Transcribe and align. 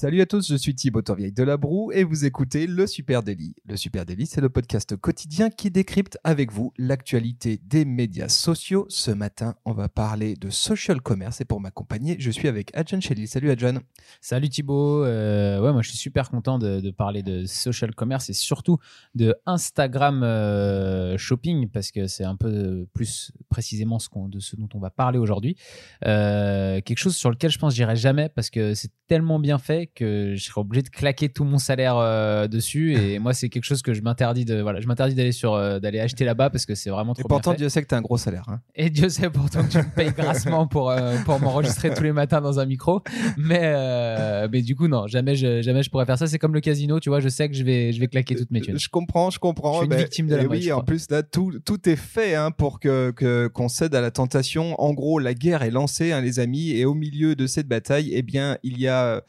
Salut 0.00 0.22
à 0.22 0.24
tous, 0.24 0.48
je 0.48 0.56
suis 0.56 0.74
Thibaut 0.74 1.02
Tourvieille 1.02 1.30
de 1.30 1.42
la 1.42 1.58
Broue 1.58 1.92
et 1.92 2.04
vous 2.04 2.24
écoutez 2.24 2.66
Le 2.66 2.86
Super 2.86 3.22
Daily. 3.22 3.54
Le 3.66 3.76
Super 3.76 4.06
Daily, 4.06 4.24
c'est 4.24 4.40
le 4.40 4.48
podcast 4.48 4.96
quotidien 4.96 5.50
qui 5.50 5.70
décrypte 5.70 6.16
avec 6.24 6.52
vous 6.52 6.72
l'actualité 6.78 7.60
des 7.62 7.84
médias 7.84 8.30
sociaux. 8.30 8.86
Ce 8.88 9.10
matin, 9.10 9.56
on 9.66 9.72
va 9.72 9.90
parler 9.90 10.36
de 10.36 10.48
social 10.48 11.02
commerce 11.02 11.42
et 11.42 11.44
pour 11.44 11.60
m'accompagner, 11.60 12.16
je 12.18 12.30
suis 12.30 12.48
avec 12.48 12.74
Adjan 12.74 13.02
Shelley. 13.02 13.26
Salut 13.26 13.50
Adjan. 13.50 13.74
Salut 14.22 14.48
Thibaut. 14.48 15.04
Euh, 15.04 15.60
ouais, 15.60 15.70
moi 15.70 15.82
je 15.82 15.90
suis 15.90 15.98
super 15.98 16.30
content 16.30 16.58
de, 16.58 16.90
parler 16.92 17.22
de 17.22 17.44
social 17.44 17.94
commerce 17.94 18.30
et 18.30 18.32
surtout 18.32 18.78
de 19.14 19.34
Instagram 19.44 20.22
euh, 20.22 21.18
shopping 21.18 21.68
parce 21.68 21.90
que 21.90 22.06
c'est 22.06 22.24
un 22.24 22.36
peu 22.36 22.86
plus 22.94 23.32
précisément 23.50 23.98
ce 23.98 24.08
de 24.28 24.40
ce 24.40 24.56
dont 24.56 24.68
on 24.72 24.78
va 24.78 24.88
parler 24.88 25.18
aujourd'hui. 25.18 25.58
Euh, 26.06 26.80
quelque 26.80 26.98
chose 26.98 27.16
sur 27.16 27.28
lequel 27.28 27.50
je 27.50 27.58
pense 27.58 27.74
j'irai 27.74 27.96
jamais 27.96 28.30
parce 28.30 28.48
que 28.48 28.72
c'est 28.72 28.90
tellement 29.06 29.38
bien 29.38 29.58
fait 29.58 29.89
que 29.94 30.34
je 30.36 30.44
serais 30.44 30.60
obligé 30.60 30.82
de 30.82 30.88
claquer 30.88 31.28
tout 31.28 31.44
mon 31.44 31.58
salaire 31.58 31.96
euh, 31.96 32.48
dessus. 32.48 32.94
Et 32.94 33.18
moi, 33.20 33.32
c'est 33.32 33.48
quelque 33.48 33.64
chose 33.64 33.82
que 33.82 33.94
je 33.94 34.02
m'interdis 34.02 34.44
de, 34.44 34.60
voilà, 34.60 34.80
je 34.80 34.86
m'interdis 34.86 35.14
d'aller 35.14 35.32
sur, 35.32 35.54
euh, 35.54 35.78
d'aller 35.78 36.00
acheter 36.00 36.24
là-bas 36.24 36.50
parce 36.50 36.66
que 36.66 36.74
c'est 36.74 36.90
vraiment 36.90 37.14
trop. 37.14 37.26
Et 37.26 37.28
pourtant, 37.28 37.50
bien 37.50 37.58
Dieu 37.58 37.68
sait 37.68 37.82
que 37.82 37.88
tu 37.88 37.94
as 37.94 37.98
un 37.98 38.02
gros 38.02 38.18
salaire. 38.18 38.44
Hein. 38.48 38.60
Et 38.74 38.90
Dieu 38.90 39.08
sait 39.08 39.30
pourtant 39.30 39.62
que 39.62 39.70
tu 39.70 39.78
me 39.78 39.94
payes 39.94 40.12
grassement 40.12 40.66
pour, 40.66 40.90
euh, 40.90 41.16
pour 41.24 41.40
m'enregistrer 41.40 41.92
tous 41.92 42.02
les 42.02 42.12
matins 42.12 42.40
dans 42.40 42.58
un 42.58 42.66
micro. 42.66 43.02
Mais, 43.36 44.48
mais 44.48 44.62
du 44.62 44.76
coup, 44.76 44.88
non, 44.88 45.06
jamais 45.06 45.34
je, 45.34 45.62
jamais 45.62 45.82
je 45.82 45.90
pourrais 45.90 46.06
faire 46.06 46.18
ça. 46.18 46.26
C'est 46.26 46.38
comme 46.38 46.54
le 46.54 46.60
casino, 46.60 47.00
tu 47.00 47.08
vois, 47.08 47.20
je 47.20 47.28
sais 47.28 47.48
que 47.48 47.54
je 47.54 47.64
vais, 47.64 47.92
je 47.92 48.00
vais 48.00 48.08
claquer 48.08 48.36
toutes 48.36 48.50
mes 48.50 48.60
thunes. 48.60 48.78
Je 48.78 48.88
comprends, 48.88 49.30
je 49.30 49.38
comprends. 49.38 49.74
Je 49.74 49.86
suis 49.86 49.86
une 49.86 49.96
victime 49.96 50.26
de 50.26 50.36
la 50.36 50.44
Oui, 50.44 50.72
en 50.72 50.82
plus, 50.82 51.10
là, 51.10 51.22
tout, 51.22 51.52
tout 51.64 51.88
est 51.88 51.96
fait 51.96 52.34
hein, 52.34 52.50
pour 52.50 52.80
que, 52.80 53.12
qu'on 53.48 53.68
cède 53.68 53.94
à 53.94 54.00
la 54.00 54.10
tentation. 54.10 54.80
En 54.80 54.92
gros, 54.92 55.18
la 55.18 55.34
guerre 55.34 55.62
est 55.62 55.70
lancée, 55.70 56.12
hein, 56.12 56.20
les 56.20 56.38
amis, 56.38 56.70
et 56.70 56.84
au 56.84 56.94
milieu 56.94 57.34
de 57.34 57.46
cette 57.46 57.68
bataille, 57.68 58.10
eh 58.12 58.22
bien, 58.22 58.58
il 58.62 58.78
y 58.78 58.88
a 58.88 59.22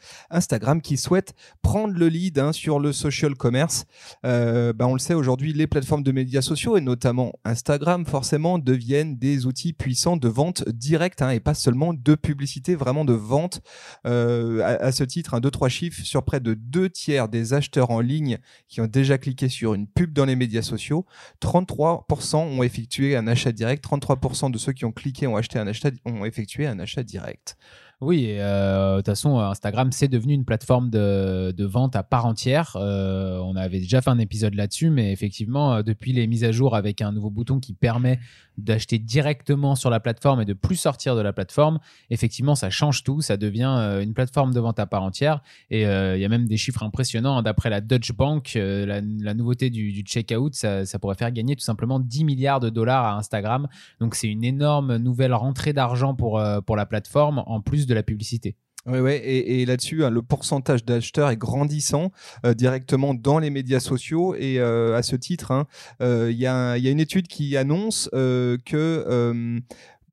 Instagram 0.52 0.82
qui 0.82 0.98
souhaite 0.98 1.34
prendre 1.62 1.94
le 1.94 2.08
lead 2.08 2.38
hein, 2.38 2.52
sur 2.52 2.78
le 2.78 2.92
social 2.92 3.34
commerce. 3.34 3.86
Euh, 4.26 4.74
bah, 4.74 4.86
on 4.86 4.92
le 4.92 4.98
sait 4.98 5.14
aujourd'hui, 5.14 5.54
les 5.54 5.66
plateformes 5.66 6.02
de 6.02 6.12
médias 6.12 6.42
sociaux 6.42 6.76
et 6.76 6.82
notamment 6.82 7.32
Instagram 7.44 8.04
forcément 8.04 8.58
deviennent 8.58 9.16
des 9.16 9.46
outils 9.46 9.72
puissants 9.72 10.18
de 10.18 10.28
vente 10.28 10.68
directe 10.68 11.22
hein, 11.22 11.30
et 11.30 11.40
pas 11.40 11.54
seulement 11.54 11.94
de 11.94 12.14
publicité, 12.14 12.74
vraiment 12.74 13.06
de 13.06 13.14
vente. 13.14 13.62
Euh, 14.06 14.60
à, 14.62 14.92
ce 14.92 15.04
titre, 15.04 15.32
un 15.32 15.40
deux 15.40 15.50
trois 15.50 15.70
chiffres 15.70 16.04
sur 16.04 16.22
près 16.22 16.40
de 16.40 16.52
deux 16.52 16.90
tiers 16.90 17.30
des 17.30 17.54
acheteurs 17.54 17.90
en 17.90 18.00
ligne 18.00 18.36
qui 18.68 18.82
ont 18.82 18.86
déjà 18.86 19.16
cliqué 19.16 19.48
sur 19.48 19.72
une 19.72 19.86
pub 19.86 20.12
dans 20.12 20.26
les 20.26 20.36
médias 20.36 20.60
sociaux, 20.60 21.06
33% 21.40 22.36
ont 22.36 22.62
effectué 22.62 23.16
un 23.16 23.26
achat 23.26 23.52
direct, 23.52 23.82
33% 23.82 24.50
de 24.50 24.58
ceux 24.58 24.72
qui 24.72 24.84
ont 24.84 24.92
cliqué 24.92 25.26
ont 25.26 25.36
acheté 25.36 25.58
un 25.58 25.66
achat, 25.66 25.88
ont 26.04 26.26
effectué 26.26 26.66
un 26.66 26.78
achat 26.78 27.02
direct. 27.02 27.56
Oui, 28.02 28.26
euh, 28.30 28.94
de 28.94 28.96
toute 28.96 29.06
façon, 29.06 29.38
Instagram, 29.38 29.92
c'est 29.92 30.08
devenu 30.08 30.34
une 30.34 30.44
plateforme 30.44 30.90
de, 30.90 31.64
vente 31.64 31.94
à 31.94 32.02
part 32.02 32.26
entière. 32.26 32.72
Euh, 32.74 33.38
on 33.44 33.54
avait 33.54 33.78
déjà 33.78 34.02
fait 34.02 34.10
un 34.10 34.18
épisode 34.18 34.54
là-dessus, 34.54 34.90
mais 34.90 35.12
effectivement, 35.12 35.74
euh, 35.74 35.82
depuis 35.84 36.12
les 36.12 36.26
mises 36.26 36.42
à 36.42 36.50
jour 36.50 36.74
avec 36.74 37.00
un 37.00 37.12
nouveau 37.12 37.30
bouton 37.30 37.60
qui 37.60 37.74
permet 37.74 38.18
d'acheter 38.58 38.98
directement 38.98 39.76
sur 39.76 39.88
la 39.88 40.00
plateforme 40.00 40.40
et 40.40 40.44
de 40.44 40.52
plus 40.52 40.74
sortir 40.74 41.14
de 41.14 41.20
la 41.20 41.32
plateforme, 41.32 41.78
effectivement, 42.10 42.56
ça 42.56 42.70
change 42.70 43.04
tout. 43.04 43.20
Ça 43.20 43.36
devient 43.36 44.00
une 44.02 44.14
plateforme 44.14 44.52
de 44.52 44.58
vente 44.58 44.80
à 44.80 44.86
part 44.86 45.04
entière. 45.04 45.40
Et 45.70 45.82
il 45.82 46.20
y 46.20 46.24
a 46.24 46.28
même 46.28 46.46
des 46.46 46.58
chiffres 46.58 46.82
impressionnants. 46.82 47.38
Hein. 47.38 47.42
D'après 47.42 47.70
la 47.70 47.80
Deutsche 47.80 48.12
Bank, 48.12 48.52
la, 48.54 49.00
nouveauté 49.00 49.70
du, 49.70 49.90
du 49.92 50.02
checkout, 50.02 50.54
ça, 50.54 50.84
ça, 50.84 50.98
pourrait 50.98 51.14
faire 51.14 51.32
gagner 51.32 51.56
tout 51.56 51.64
simplement 51.64 51.98
10 51.98 52.24
milliards 52.24 52.60
de 52.60 52.68
dollars 52.68 53.06
à 53.06 53.16
Instagram. 53.16 53.68
Donc, 54.00 54.16
c'est 54.16 54.28
une 54.28 54.44
énorme 54.44 54.96
nouvelle 54.96 55.32
rentrée 55.32 55.72
d'argent 55.72 56.14
pour, 56.14 56.42
pour 56.66 56.76
la 56.76 56.84
plateforme, 56.84 57.42
en 57.46 57.62
plus 57.62 57.86
de 57.86 57.91
de 57.92 57.94
la 57.94 58.02
publicité. 58.02 58.56
Oui, 58.86 59.12
et, 59.12 59.64
là-dessus, 59.64 60.04
hein, 60.04 60.10
le 60.10 60.22
pourcentage 60.22 60.84
d'acheteurs 60.84 61.30
est 61.30 61.36
grandissant 61.36 62.10
euh, 62.44 62.52
directement 62.52 63.14
dans 63.14 63.38
les 63.38 63.50
médias 63.50 63.78
sociaux. 63.78 64.34
Et 64.34 64.58
euh, 64.58 64.96
à 64.96 65.02
ce 65.02 65.14
titre, 65.14 65.52
hein, 65.52 65.66
euh, 66.00 66.30
il 66.32 66.38
y, 66.38 66.46
a 66.48 66.76
une 66.76 66.98
étude 66.98 67.28
qui 67.28 67.56
annonce 67.56 68.08
que 68.12 69.62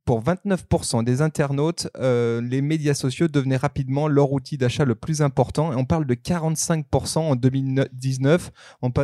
pour 0.09 0.23
29% 0.23 1.03
des 1.03 1.21
internautes, 1.21 1.87
euh, 1.99 2.41
les 2.41 2.63
médias 2.63 2.95
sociaux 2.95 3.27
devenaient 3.27 3.57
rapidement 3.57 4.07
leur 4.07 4.33
outil 4.33 4.57
d'achat 4.57 4.83
le 4.83 4.95
plus 4.95 5.21
important. 5.21 5.69
On 5.77 5.85
parle 5.85 6.07
de 6.07 6.15
45% 6.15 7.19
en 7.19 7.35
2019. 7.35 8.51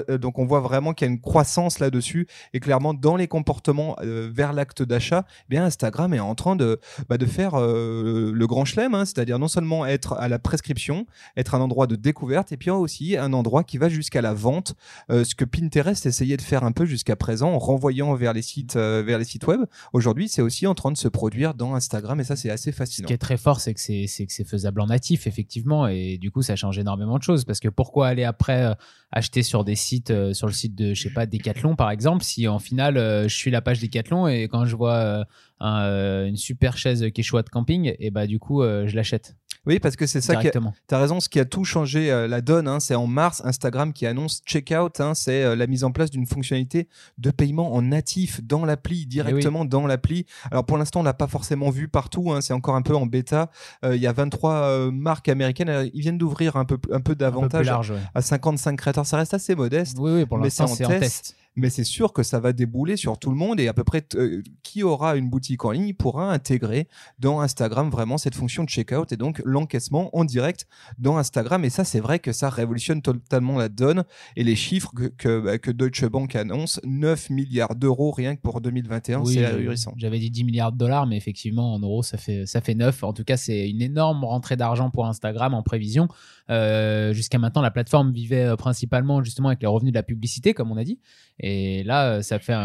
Euh, 0.09 0.17
donc 0.17 0.39
on 0.39 0.45
voit 0.47 0.61
vraiment 0.61 0.93
qu'il 0.93 1.07
y 1.07 1.09
a 1.11 1.13
une 1.13 1.21
croissance 1.21 1.77
là-dessus. 1.77 2.25
Et 2.55 2.59
clairement, 2.59 2.95
dans 2.95 3.17
les 3.17 3.27
comportements 3.27 3.95
euh, 4.01 4.31
vers 4.33 4.51
l'acte 4.51 4.81
d'achat, 4.81 5.27
eh 5.41 5.49
bien 5.51 5.63
Instagram 5.63 6.11
est 6.15 6.19
en 6.19 6.33
train 6.33 6.55
de, 6.55 6.79
bah, 7.07 7.17
faire 7.27 7.55
le 7.59 8.45
grand 8.47 8.65
chelem, 8.65 8.95
hein. 8.95 9.05
c'est-à-dire 9.05 9.37
non 9.37 9.47
seulement 9.47 9.85
être 9.85 10.13
à 10.13 10.27
la 10.27 10.39
prescription, 10.39 11.05
être 11.37 11.53
un 11.53 11.61
endroit 11.61 11.85
de 11.85 11.95
découverte, 11.95 12.51
et 12.51 12.57
puis 12.57 12.71
aussi 12.71 13.15
un 13.15 13.31
endroit 13.33 13.63
qui 13.63 13.77
va 13.77 13.89
jusqu'à 13.89 14.23
la 14.23 14.33
vente. 14.33 14.73
ce 15.09 15.35
que 15.35 15.45
Pinterest 15.45 16.03
essayait 16.07 16.37
de 16.37 16.41
faire 16.41 16.63
un 16.63 16.71
peu 16.71 16.85
jusqu'à 16.85 17.15
présent 17.15 17.51
en 17.51 17.59
renvoyant 17.59 18.15
vers 18.15 18.33
les 18.33 18.41
sites, 18.41 18.75
vers 18.75 19.19
les 19.19 19.25
sites 19.25 19.45
web. 19.45 19.61
Aujourd'hui, 19.93 20.29
c'est 20.29 20.41
aussi 20.41 20.65
en 20.65 20.73
train 20.73 20.91
de 20.91 20.94
se 20.97 21.07
produire 21.07 21.53
dans 21.53 21.75
Instagram 21.75 22.19
et 22.19 22.23
ça 22.23 22.35
c'est 22.35 22.49
assez 22.49 22.71
fascinant. 22.71 23.05
Ce 23.05 23.07
qui 23.07 23.13
est 23.13 23.17
très 23.17 23.37
fort 23.37 23.59
c'est 23.59 23.73
que 23.73 23.79
c'est 23.79 24.05
que 24.07 24.33
c'est 24.33 24.47
faisable 24.47 24.81
en 24.81 24.87
natif 24.87 25.27
effectivement 25.27 25.87
et 25.87 26.17
du 26.17 26.31
coup 26.31 26.41
ça 26.41 26.55
change 26.55 26.77
énormément 26.77 27.17
de 27.17 27.23
choses 27.23 27.45
parce 27.45 27.59
que 27.59 27.69
pourquoi 27.69 28.07
aller 28.07 28.23
après 28.23 28.65
euh, 28.65 28.73
acheter 29.11 29.43
sur 29.43 29.63
des 29.63 29.75
sites 29.75 30.11
euh, 30.11 30.33
sur 30.33 30.47
le 30.47 30.53
site 30.53 30.75
de 30.75 30.93
je 30.93 31.01
sais 31.03 31.09
pas 31.09 31.25
Decathlon 31.25 31.75
par 31.75 31.91
exemple 31.91 32.23
si 32.23 32.47
en 32.47 32.59
final 32.59 32.97
euh, 32.97 33.27
je 33.27 33.35
suis 33.35 33.51
la 33.51 33.61
page 33.61 33.79
Decathlon 33.79 34.27
et 34.27 34.47
quand 34.47 34.65
je 34.65 34.75
vois 34.75 35.25
une 35.59 36.37
super 36.37 36.77
chaise 36.77 37.05
Quechua 37.13 37.43
de 37.43 37.49
camping 37.49 37.95
et 37.99 38.11
bah 38.11 38.27
du 38.27 38.39
coup 38.39 38.61
je 38.63 38.95
l'achète. 38.95 39.35
Oui, 39.65 39.79
parce 39.79 39.95
que 39.95 40.05
c'est 40.05 40.21
ça 40.21 40.35
qui. 40.35 40.49
Tu 40.51 40.95
as 40.95 40.99
raison, 40.99 41.19
ce 41.19 41.29
qui 41.29 41.39
a 41.39 41.45
tout 41.45 41.63
changé 41.63 42.11
euh, 42.11 42.27
la 42.27 42.41
donne, 42.41 42.67
hein, 42.67 42.79
c'est 42.79 42.95
en 42.95 43.07
mars 43.07 43.41
Instagram 43.45 43.93
qui 43.93 44.05
annonce 44.05 44.41
Checkout. 44.45 44.99
Hein, 44.99 45.13
c'est 45.13 45.43
euh, 45.43 45.55
la 45.55 45.67
mise 45.67 45.83
en 45.83 45.91
place 45.91 46.11
d'une 46.11 46.25
fonctionnalité 46.25 46.87
de 47.17 47.31
paiement 47.31 47.73
en 47.73 47.81
natif 47.81 48.41
dans 48.43 48.65
l'appli, 48.65 49.03
eh 49.03 49.05
directement 49.05 49.65
dans 49.65 49.87
l'appli. 49.87 50.25
Alors 50.51 50.65
pour 50.65 50.77
l'instant, 50.77 51.01
on 51.01 51.03
l'a 51.03 51.13
pas 51.13 51.27
forcément 51.27 51.69
vu 51.69 51.87
partout. 51.87 52.31
Hein, 52.31 52.41
c'est 52.41 52.53
encore 52.53 52.75
un 52.75 52.81
peu 52.81 52.95
en 52.95 53.05
bêta. 53.05 53.49
Euh, 53.83 53.95
il 53.95 54.01
y 54.01 54.07
a 54.07 54.13
23 54.13 54.91
marques 54.91 55.29
américaines. 55.29 55.89
Ils 55.93 56.01
viennent 56.01 56.17
d'ouvrir 56.17 56.55
un 56.55 56.65
peu, 56.65 56.77
un 56.91 57.01
peu 57.01 57.15
davantage 57.15 57.71
à 58.13 58.21
55 58.21 58.77
créateurs. 58.77 59.05
Ça 59.05 59.17
reste 59.17 59.33
assez 59.33 59.55
modeste. 59.55 59.97
Oui, 59.99 60.11
oui 60.11 60.25
pour 60.25 60.37
l'instant, 60.37 60.67
c'est 60.67 60.85
en 60.85 60.89
test 60.89 61.35
mais 61.55 61.69
c'est 61.69 61.83
sûr 61.83 62.13
que 62.13 62.23
ça 62.23 62.39
va 62.39 62.53
débouler 62.53 62.97
sur 62.97 63.17
tout 63.17 63.29
le 63.29 63.35
monde 63.35 63.59
et 63.59 63.67
à 63.67 63.73
peu 63.73 63.83
près 63.83 64.05
euh, 64.15 64.41
qui 64.63 64.83
aura 64.83 65.15
une 65.15 65.29
boutique 65.29 65.63
en 65.65 65.71
ligne 65.71 65.93
pourra 65.93 66.31
intégrer 66.31 66.87
dans 67.19 67.39
Instagram 67.39 67.89
vraiment 67.89 68.17
cette 68.17 68.35
fonction 68.35 68.63
de 68.63 68.69
checkout 68.69 69.11
et 69.11 69.17
donc 69.17 69.41
l'encaissement 69.45 70.15
en 70.15 70.25
direct 70.25 70.67
dans 70.97 71.17
Instagram. 71.17 71.63
Et 71.63 71.69
ça, 71.69 71.83
c'est 71.83 71.99
vrai 71.99 72.19
que 72.19 72.31
ça 72.31 72.49
révolutionne 72.49 73.01
totalement 73.01 73.57
la 73.57 73.69
donne 73.69 74.03
et 74.35 74.43
les 74.43 74.55
chiffres 74.55 74.91
que, 74.95 75.07
que, 75.07 75.39
bah, 75.39 75.73
Deutsche 75.73 76.05
Bank 76.05 76.35
annonce 76.35 76.79
9 76.83 77.29
milliards 77.29 77.75
d'euros 77.75 78.11
rien 78.11 78.35
que 78.35 78.41
pour 78.41 78.61
2021, 78.61 79.25
c'est 79.25 79.45
ahurissant. 79.45 79.93
J'avais 79.97 80.19
dit 80.19 80.29
10 80.29 80.43
milliards 80.43 80.71
de 80.71 80.77
dollars, 80.77 81.07
mais 81.07 81.17
effectivement, 81.17 81.73
en 81.73 81.79
euros, 81.79 82.03
ça 82.03 82.17
fait, 82.17 82.45
ça 82.45 82.61
fait 82.61 82.75
9. 82.75 83.03
En 83.03 83.13
tout 83.13 83.23
cas, 83.23 83.37
c'est 83.37 83.69
une 83.69 83.81
énorme 83.81 84.23
rentrée 84.23 84.55
d'argent 84.55 84.89
pour 84.89 85.05
Instagram 85.05 85.53
en 85.53 85.63
prévision. 85.63 86.07
Euh, 86.49 87.13
jusqu'à 87.13 87.39
maintenant, 87.39 87.61
la 87.61 87.71
plateforme 87.71 88.11
vivait 88.11 88.43
euh, 88.43 88.55
principalement 88.55 89.23
justement 89.23 89.49
avec 89.49 89.61
les 89.61 89.67
revenus 89.67 89.91
de 89.91 89.97
la 89.97 90.03
publicité, 90.03 90.53
comme 90.53 90.71
on 90.71 90.77
a 90.77 90.83
dit. 90.83 90.99
Et 91.39 91.44
là, 91.83 92.13
euh, 92.13 92.21
ça 92.21 92.39
fait 92.39 92.55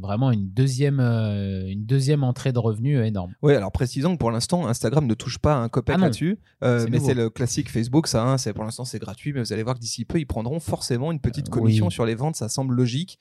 vraiment 0.00 0.30
une 0.30 0.48
deuxième, 0.48 1.00
une 1.00 1.84
deuxième 1.84 2.24
entrée 2.24 2.52
de 2.52 2.58
revenus 2.58 3.00
énorme. 3.06 3.34
Oui, 3.42 3.54
alors 3.54 3.72
précisons 3.72 4.14
que 4.14 4.18
pour 4.18 4.30
l'instant, 4.30 4.66
Instagram 4.66 5.06
ne 5.06 5.14
touche 5.14 5.38
pas 5.38 5.54
un 5.56 5.68
copec 5.68 5.96
ah 5.98 6.02
là-dessus. 6.02 6.38
mais 6.62 7.00
c'est 7.00 7.14
le 7.14 7.30
classique 7.30 7.70
Facebook, 7.70 8.06
ça. 8.06 8.24
Hein, 8.24 8.36
pour 8.54 8.64
l'instant, 8.64 8.84
c'est 8.84 8.98
gratuit, 8.98 9.32
mais 9.32 9.40
vous 9.40 9.52
allez 9.52 9.62
voir 9.62 9.74
que 9.74 9.80
d'ici 9.80 10.04
peu, 10.04 10.18
ils 10.18 10.26
prendront 10.26 10.60
forcément 10.60 11.12
une 11.12 11.20
petite 11.20 11.48
commission 11.48 11.90
sur 11.90 12.04
les 12.04 12.14
ventes. 12.14 12.36
Ça 12.36 12.48
semble 12.48 12.74
logique. 12.74 13.18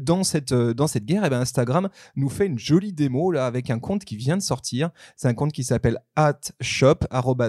dans 0.00 0.24
cette 0.24 0.52
dans 0.52 0.86
cette 0.86 1.04
guerre, 1.04 1.24
et 1.24 1.26
eh 1.26 1.30
ben 1.30 1.40
Instagram 1.40 1.88
nous 2.16 2.28
fait 2.28 2.46
une 2.46 2.58
jolie 2.58 2.92
démo 2.92 3.30
là 3.30 3.46
avec 3.46 3.70
un 3.70 3.78
compte 3.78 4.04
qui 4.04 4.16
vient 4.16 4.36
de 4.36 4.42
sortir. 4.42 4.90
C'est 5.16 5.28
un 5.28 5.34
compte 5.34 5.52
qui 5.52 5.64
s'appelle 5.64 5.98
@shop 6.60 7.00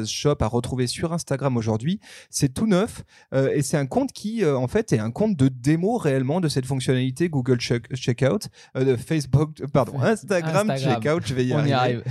@shop 0.06 0.38
à 0.42 0.48
retrouver 0.48 0.88
sur 0.88 1.14
Instagram 1.14 1.58
aujourd'hui 1.58 2.00
c'est 2.30 2.54
tout 2.54 2.68
neuf 2.68 3.04
euh, 3.34 3.52
et 3.54 3.62
c'est 3.62 3.78
un 3.78 3.86
compte 3.86 4.12
qui, 4.12 4.44
euh, 4.44 4.58
en 4.58 4.68
fait, 4.68 4.94
est 4.94 5.00
un 5.00 5.12
compte 5.12 5.36
de 5.36 5.48
démo 5.48 5.98
réellement 5.98 6.42
de 6.42 6.48
cette 6.48 6.66
fonctionnalité 6.66 6.93
Google 7.30 7.60
Checkout, 7.60 8.50
euh, 8.76 8.84
de 8.84 8.96
Facebook, 8.96 9.62
pardon, 9.72 10.00
Instagram, 10.02 10.72
Checkout. 10.78 11.22
Je 11.26 11.34
vais 11.34 11.46
y 11.46 11.54
On 11.54 11.60
arriver. 11.60 11.74
Arrive. 11.74 12.04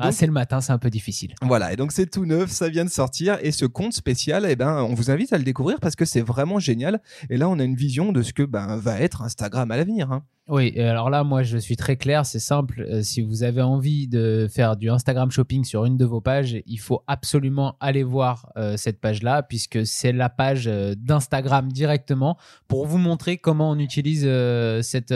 ah, 0.00 0.12
c'est 0.12 0.26
le 0.26 0.32
matin, 0.32 0.60
c'est 0.60 0.72
un 0.72 0.78
peu 0.78 0.90
difficile. 0.90 1.34
Voilà, 1.42 1.72
et 1.72 1.76
donc 1.76 1.92
c'est 1.92 2.06
tout 2.10 2.26
neuf, 2.26 2.50
ça 2.50 2.68
vient 2.68 2.84
de 2.84 2.90
sortir 2.90 3.38
et 3.42 3.52
ce 3.52 3.64
compte 3.66 3.92
spécial, 3.92 4.46
eh 4.48 4.56
ben, 4.56 4.82
on 4.82 4.94
vous 4.94 5.10
invite 5.10 5.32
à 5.32 5.38
le 5.38 5.44
découvrir 5.44 5.80
parce 5.80 5.96
que 5.96 6.04
c'est 6.04 6.20
vraiment 6.20 6.58
génial. 6.58 7.00
Et 7.28 7.36
là, 7.36 7.48
on 7.48 7.58
a 7.58 7.64
une 7.64 7.76
vision 7.76 8.12
de 8.12 8.22
ce 8.22 8.32
que 8.32 8.42
ben, 8.42 8.76
va 8.76 9.00
être 9.00 9.22
Instagram 9.22 9.70
à 9.70 9.76
l'avenir. 9.76 10.10
Hein. 10.12 10.24
Oui, 10.50 10.76
alors 10.80 11.10
là, 11.10 11.22
moi, 11.22 11.44
je 11.44 11.58
suis 11.58 11.76
très 11.76 11.96
clair, 11.96 12.26
c'est 12.26 12.40
simple. 12.40 12.80
Euh, 12.80 13.02
si 13.02 13.22
vous 13.22 13.44
avez 13.44 13.62
envie 13.62 14.08
de 14.08 14.48
faire 14.50 14.76
du 14.76 14.90
Instagram 14.90 15.30
shopping 15.30 15.62
sur 15.62 15.84
une 15.84 15.96
de 15.96 16.04
vos 16.04 16.20
pages, 16.20 16.60
il 16.66 16.80
faut 16.80 17.04
absolument 17.06 17.76
aller 17.78 18.02
voir 18.02 18.50
euh, 18.56 18.76
cette 18.76 19.00
page-là, 19.00 19.44
puisque 19.44 19.86
c'est 19.86 20.10
la 20.10 20.28
page 20.28 20.66
euh, 20.66 20.96
d'Instagram 20.96 21.70
directement 21.70 22.36
pour 22.66 22.84
vous 22.86 22.98
montrer 22.98 23.38
comment 23.38 23.70
on 23.70 23.78
utilise 23.78 24.28
cette, 24.82 25.14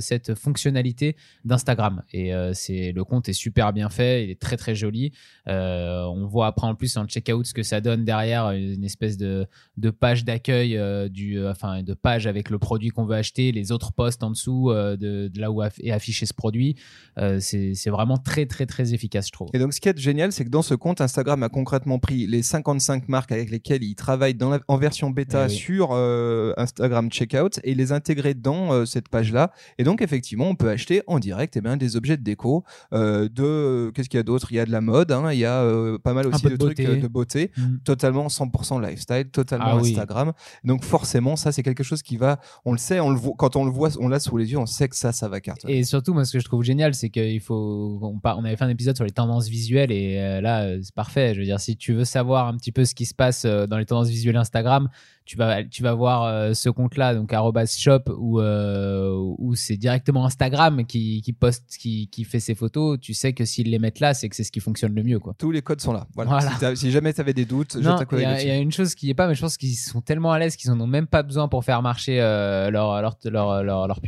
cette 0.00 0.34
fonctionnalité 0.34 1.16
d'Instagram. 1.46 2.02
Et 2.12 2.32
c'est 2.52 2.92
le 2.92 3.04
compte 3.04 3.28
est 3.28 3.34
super 3.34 3.72
bien 3.72 3.88
fait, 3.88 4.24
il 4.24 4.30
est 4.30 4.40
très 4.40 4.56
très 4.56 4.74
joli. 4.74 5.12
on 5.46 6.26
voit 6.26 6.46
après 6.46 6.66
en 6.66 6.74
plus 6.74 6.96
en 6.96 7.06
checkout 7.06 7.44
ce 7.44 7.54
que 7.54 7.62
ça 7.62 7.80
donne 7.80 8.04
derrière, 8.04 8.50
une 8.50 8.84
espèce 8.84 9.18
de, 9.18 9.46
de 9.76 9.90
page 9.90 10.24
d'accueil, 10.24 10.80
du, 11.10 11.46
enfin, 11.46 11.82
de 11.82 11.94
page 11.94 12.26
avec 12.26 12.48
le 12.48 12.58
produit 12.58 12.88
qu'on 12.88 13.04
veut 13.04 13.16
acheter, 13.16 13.52
les 13.52 13.70
autres 13.70 13.92
posts 13.92 14.22
en 14.22 14.30
dessous 14.30 14.41
euh, 14.48 14.96
de, 14.96 15.30
là 15.36 15.50
où 15.50 15.62
est 15.62 15.90
affiché 15.90 16.26
ce 16.26 16.34
produit. 16.34 16.76
Euh, 17.18 17.38
c'est 17.40 17.90
vraiment 17.90 18.16
très, 18.16 18.46
très, 18.46 18.66
très 18.66 18.94
efficace, 18.94 19.26
je 19.26 19.32
trouve. 19.32 19.48
Et 19.52 19.58
donc, 19.58 19.72
ce 19.72 19.80
qui 19.80 19.88
est 19.88 19.98
génial, 19.98 20.32
c'est 20.32 20.44
que 20.44 20.50
dans 20.50 20.62
ce 20.62 20.74
compte, 20.74 21.00
Instagram 21.00 21.42
a 21.42 21.48
concrètement 21.48 21.98
pris 21.98 22.26
les 22.26 22.42
55 22.42 23.08
marques 23.08 23.32
avec 23.32 23.50
lesquelles 23.50 23.82
il 23.82 23.94
travaille 23.94 24.34
dans 24.34 24.58
en 24.68 24.76
version 24.76 25.10
bêta 25.10 25.46
eh 25.46 25.48
sur 25.48 25.90
euh, 25.92 26.52
Instagram 26.56 27.10
Checkout 27.10 27.60
et 27.64 27.74
les 27.74 27.92
intégrer 27.92 28.34
dans 28.34 28.86
cette 28.86 29.08
page-là. 29.08 29.52
Et 29.78 29.84
donc, 29.84 30.02
effectivement, 30.02 30.48
on 30.48 30.54
peut 30.54 30.70
acheter 30.70 31.02
en 31.06 31.18
direct 31.18 31.56
et 31.56 31.58
eh 31.58 31.62
bien, 31.62 31.76
des 31.76 31.96
objets 31.96 32.16
de 32.16 32.22
déco. 32.22 32.64
de 32.92 33.90
Qu'est-ce 33.94 34.08
qu'il 34.08 34.18
y 34.18 34.20
a 34.20 34.24
d'autre? 34.24 34.48
Il 34.50 34.56
y 34.56 34.60
a 34.60 34.66
de 34.66 34.72
la 34.72 34.80
mode, 34.80 35.12
hein, 35.12 35.32
il 35.32 35.38
y 35.38 35.44
a 35.44 35.64
pas 36.02 36.14
mal 36.14 36.26
aussi 36.26 36.44
de, 36.44 36.56
trucs 36.56 36.78
de 36.78 37.08
beauté, 37.08 37.50
mm. 37.56 37.78
totalement 37.84 38.28
100% 38.28 38.80
lifestyle, 38.86 39.26
totalement 39.30 39.78
ah 39.78 39.80
Instagram. 39.80 40.32
Donc, 40.64 40.84
forcément, 40.84 41.36
ça, 41.36 41.52
c'est 41.52 41.62
quelque 41.62 41.82
chose 41.82 42.02
qui 42.02 42.16
va, 42.16 42.40
on 42.64 42.72
le 42.72 42.78
sait, 42.78 43.00
on 43.00 43.10
le 43.10 43.16
voit, 43.16 43.34
quand 43.36 43.56
on 43.56 43.64
le 43.64 43.70
voit, 43.70 43.90
on 44.00 44.08
l'a 44.08 44.20
sous 44.32 44.38
les 44.38 44.52
yeux, 44.52 44.58
on 44.58 44.66
sait 44.66 44.88
que 44.88 44.96
ça, 44.96 45.12
ça 45.12 45.28
va 45.28 45.40
cartonner. 45.40 45.78
Et 45.78 45.84
surtout, 45.84 46.14
moi, 46.14 46.24
ce 46.24 46.32
que 46.32 46.38
je 46.38 46.44
trouve 46.44 46.62
génial, 46.62 46.94
c'est 46.94 47.10
qu'il 47.10 47.40
faut. 47.40 47.98
On, 48.00 48.18
on, 48.24 48.44
avait 48.44 48.56
fait 48.56 48.64
un 48.64 48.70
épisode 48.70 48.96
sur 48.96 49.04
les 49.04 49.10
tendances 49.10 49.48
visuelles 49.48 49.92
et 49.92 50.18
euh, 50.18 50.40
là, 50.40 50.62
euh, 50.62 50.80
c'est 50.82 50.94
parfait. 50.94 51.34
Je 51.34 51.40
veux 51.40 51.44
dire, 51.44 51.60
si 51.60 51.76
tu 51.76 51.92
veux 51.92 52.04
savoir 52.04 52.48
un 52.48 52.56
petit 52.56 52.72
peu 52.72 52.84
ce 52.84 52.94
qui 52.94 53.04
se 53.04 53.14
passe 53.14 53.44
euh, 53.44 53.66
dans 53.66 53.76
les 53.76 53.84
tendances 53.84 54.08
visuelles 54.08 54.36
Instagram, 54.36 54.88
tu 55.24 55.36
vas, 55.36 55.62
tu 55.62 55.84
vas 55.84 55.94
voir 55.94 56.52
ce 56.54 56.68
compte-là, 56.68 57.14
donc 57.14 57.32
shop, 57.68 58.00
où, 58.18 58.40
où 58.40 59.54
c'est 59.54 59.76
directement 59.76 60.26
Instagram 60.26 60.84
qui, 60.84 61.22
qui 61.22 61.32
poste, 61.32 61.76
qui, 61.78 62.08
qui, 62.08 62.24
fait 62.24 62.40
ses 62.40 62.56
photos. 62.56 62.98
Tu 63.00 63.14
sais 63.14 63.32
que 63.32 63.44
s'ils 63.44 63.70
les 63.70 63.78
mettent 63.78 64.00
là, 64.00 64.14
c'est 64.14 64.28
que 64.28 64.34
c'est 64.34 64.42
ce 64.42 64.50
qui 64.50 64.58
fonctionne 64.58 64.96
le 64.96 65.04
mieux. 65.04 65.20
Quoi. 65.20 65.36
Tous 65.38 65.52
les 65.52 65.62
codes 65.62 65.80
sont 65.80 65.92
là. 65.92 66.08
Voilà. 66.16 66.40
Si, 66.74 66.90
jamais 66.90 67.12
tu 67.12 67.20
avais 67.20 67.34
des 67.34 67.44
doutes, 67.44 67.76
il 67.76 67.82
y, 67.82 68.46
y, 68.46 68.50
a 68.50 68.58
une 68.58 68.72
chose 68.72 68.96
qui 68.96 69.06
n'est 69.06 69.14
pas, 69.14 69.28
mais 69.28 69.36
je 69.36 69.40
pense 69.40 69.56
qu'ils 69.56 69.76
sont 69.76 70.00
tellement 70.00 70.32
à 70.32 70.40
l'aise 70.40 70.56
qu'ils 70.56 70.72
n'en 70.72 70.80
ont 70.80 70.88
même 70.88 71.06
pas 71.06 71.22
besoin 71.22 71.46
pour 71.46 71.64
faire 71.64 71.82
marcher 71.82 72.18
leur, 72.18 73.00
leur, 73.00 73.16
leur, 73.24 73.62
leur, 73.62 73.86
leur 73.86 74.00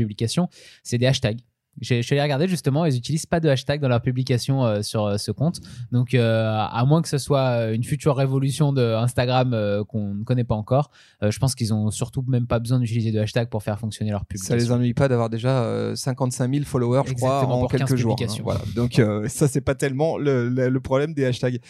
C'est 0.82 0.98
des 0.98 1.06
hashtags. 1.06 1.40
Je 1.80 2.02
suis 2.02 2.14
allé 2.14 2.22
regarder 2.22 2.48
justement, 2.48 2.84
ils 2.84 2.94
n'utilisent 2.94 3.26
pas 3.26 3.40
de 3.40 3.48
hashtag 3.48 3.80
dans 3.80 3.88
leur 3.88 4.00
publication 4.00 4.64
euh, 4.64 4.82
sur 4.82 5.04
euh, 5.04 5.16
ce 5.16 5.30
compte. 5.30 5.60
Donc, 5.92 6.14
euh, 6.14 6.48
à 6.48 6.84
moins 6.84 7.02
que 7.02 7.08
ce 7.08 7.18
soit 7.18 7.72
une 7.72 7.84
future 7.84 8.16
révolution 8.16 8.72
de 8.72 8.82
Instagram 8.82 9.84
qu'on 9.88 10.14
ne 10.14 10.24
connaît 10.24 10.44
pas 10.44 10.54
encore, 10.54 10.90
je 11.22 11.38
pense 11.38 11.54
qu'ils 11.54 11.72
ont 11.74 11.90
surtout 11.90 12.24
même 12.26 12.46
pas 12.46 12.58
besoin 12.58 12.78
d'utiliser 12.78 13.12
de 13.12 13.20
hashtag 13.20 13.48
pour 13.48 13.62
faire 13.62 13.78
fonctionner 13.78 14.10
leur 14.10 14.24
publication. 14.24 14.58
Ça 14.58 14.64
les 14.64 14.72
ennuie 14.72 14.94
pas 14.94 15.08
d'avoir 15.08 15.30
déjà 15.30 15.94
55 15.94 16.52
000 16.52 16.64
followers, 16.64 17.02
je 17.06 17.14
crois, 17.14 17.44
en 17.46 17.66
quelques 17.66 17.96
jours. 17.96 18.16
Hein. 18.20 18.26
voilà. 18.42 18.60
Donc, 18.74 19.00
ça, 19.28 19.48
c'est 19.48 19.60
pas 19.60 19.74
tellement 19.74 20.16
le, 20.18 20.78
problème 20.78 21.14
des 21.14 21.24
hashtags. 21.24 21.60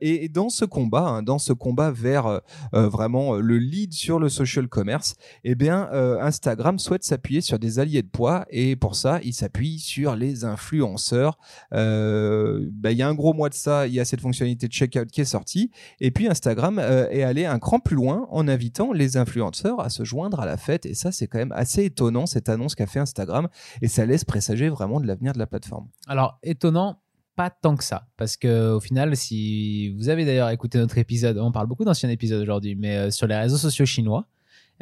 Et, 0.00 0.28
dans 0.28 0.48
ce 0.48 0.64
combat, 0.64 1.06
hein, 1.06 1.22
dans 1.22 1.38
ce 1.38 1.52
combat 1.52 1.90
vers 1.90 2.40
vraiment 2.72 3.34
le 3.34 3.58
lead 3.58 3.92
sur 3.92 4.18
le 4.18 4.28
social 4.28 4.68
commerce, 4.68 5.14
eh 5.44 5.54
bien, 5.54 5.88
Instagram 6.20 6.78
souhaite 6.78 7.04
s'appuyer 7.04 7.40
sur 7.40 7.58
des 7.58 7.78
alliés 7.78 8.02
de 8.02 8.08
poids 8.08 8.44
et 8.50 8.76
pour 8.76 8.96
ça, 8.96 9.20
il 9.22 9.32
s'appuie 9.32 9.45
sur 9.78 10.16
les 10.16 10.44
influenceurs. 10.44 11.38
Euh, 11.72 12.68
bah, 12.72 12.92
il 12.92 12.98
y 12.98 13.02
a 13.02 13.08
un 13.08 13.14
gros 13.14 13.32
mois 13.32 13.48
de 13.48 13.54
ça, 13.54 13.86
il 13.86 13.94
y 13.94 14.00
a 14.00 14.04
cette 14.04 14.20
fonctionnalité 14.20 14.68
de 14.68 14.72
checkout 14.72 15.06
qui 15.10 15.20
est 15.20 15.26
sortie. 15.26 15.70
Et 16.00 16.10
puis 16.10 16.28
Instagram 16.28 16.78
euh, 16.78 17.08
est 17.10 17.22
allé 17.22 17.46
un 17.46 17.58
cran 17.58 17.80
plus 17.80 17.96
loin 17.96 18.26
en 18.30 18.48
invitant 18.48 18.92
les 18.92 19.16
influenceurs 19.16 19.80
à 19.80 19.90
se 19.90 20.04
joindre 20.04 20.40
à 20.40 20.46
la 20.46 20.56
fête. 20.56 20.86
Et 20.86 20.94
ça, 20.94 21.12
c'est 21.12 21.26
quand 21.26 21.38
même 21.38 21.52
assez 21.52 21.84
étonnant, 21.84 22.26
cette 22.26 22.48
annonce 22.48 22.74
qu'a 22.74 22.86
fait 22.86 23.00
Instagram. 23.00 23.48
Et 23.82 23.88
ça 23.88 24.06
laisse 24.06 24.24
présager 24.24 24.68
vraiment 24.68 25.00
de 25.00 25.06
l'avenir 25.06 25.32
de 25.32 25.38
la 25.38 25.46
plateforme. 25.46 25.88
Alors, 26.06 26.38
étonnant, 26.42 27.00
pas 27.36 27.50
tant 27.50 27.76
que 27.76 27.84
ça. 27.84 28.06
Parce 28.16 28.36
que 28.36 28.72
au 28.72 28.80
final, 28.80 29.16
si 29.16 29.90
vous 29.90 30.08
avez 30.08 30.24
d'ailleurs 30.24 30.50
écouté 30.50 30.78
notre 30.78 30.98
épisode, 30.98 31.38
on 31.38 31.52
parle 31.52 31.66
beaucoup 31.66 31.84
d'anciens 31.84 32.08
épisodes 32.08 32.40
aujourd'hui, 32.40 32.74
mais 32.74 32.96
euh, 32.96 33.10
sur 33.10 33.26
les 33.26 33.36
réseaux 33.36 33.58
sociaux 33.58 33.86
chinois, 33.86 34.26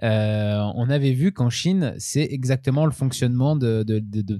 euh, 0.03 0.59
on 0.75 0.91
avait 0.91 1.13
vu 1.13 1.33
qu'en 1.33 1.51
Chine, 1.51 1.95
c'est 1.99 2.27
exactement 2.31 2.85
le 2.85 2.91
fonctionnement 2.91 3.55
de, 3.57 3.85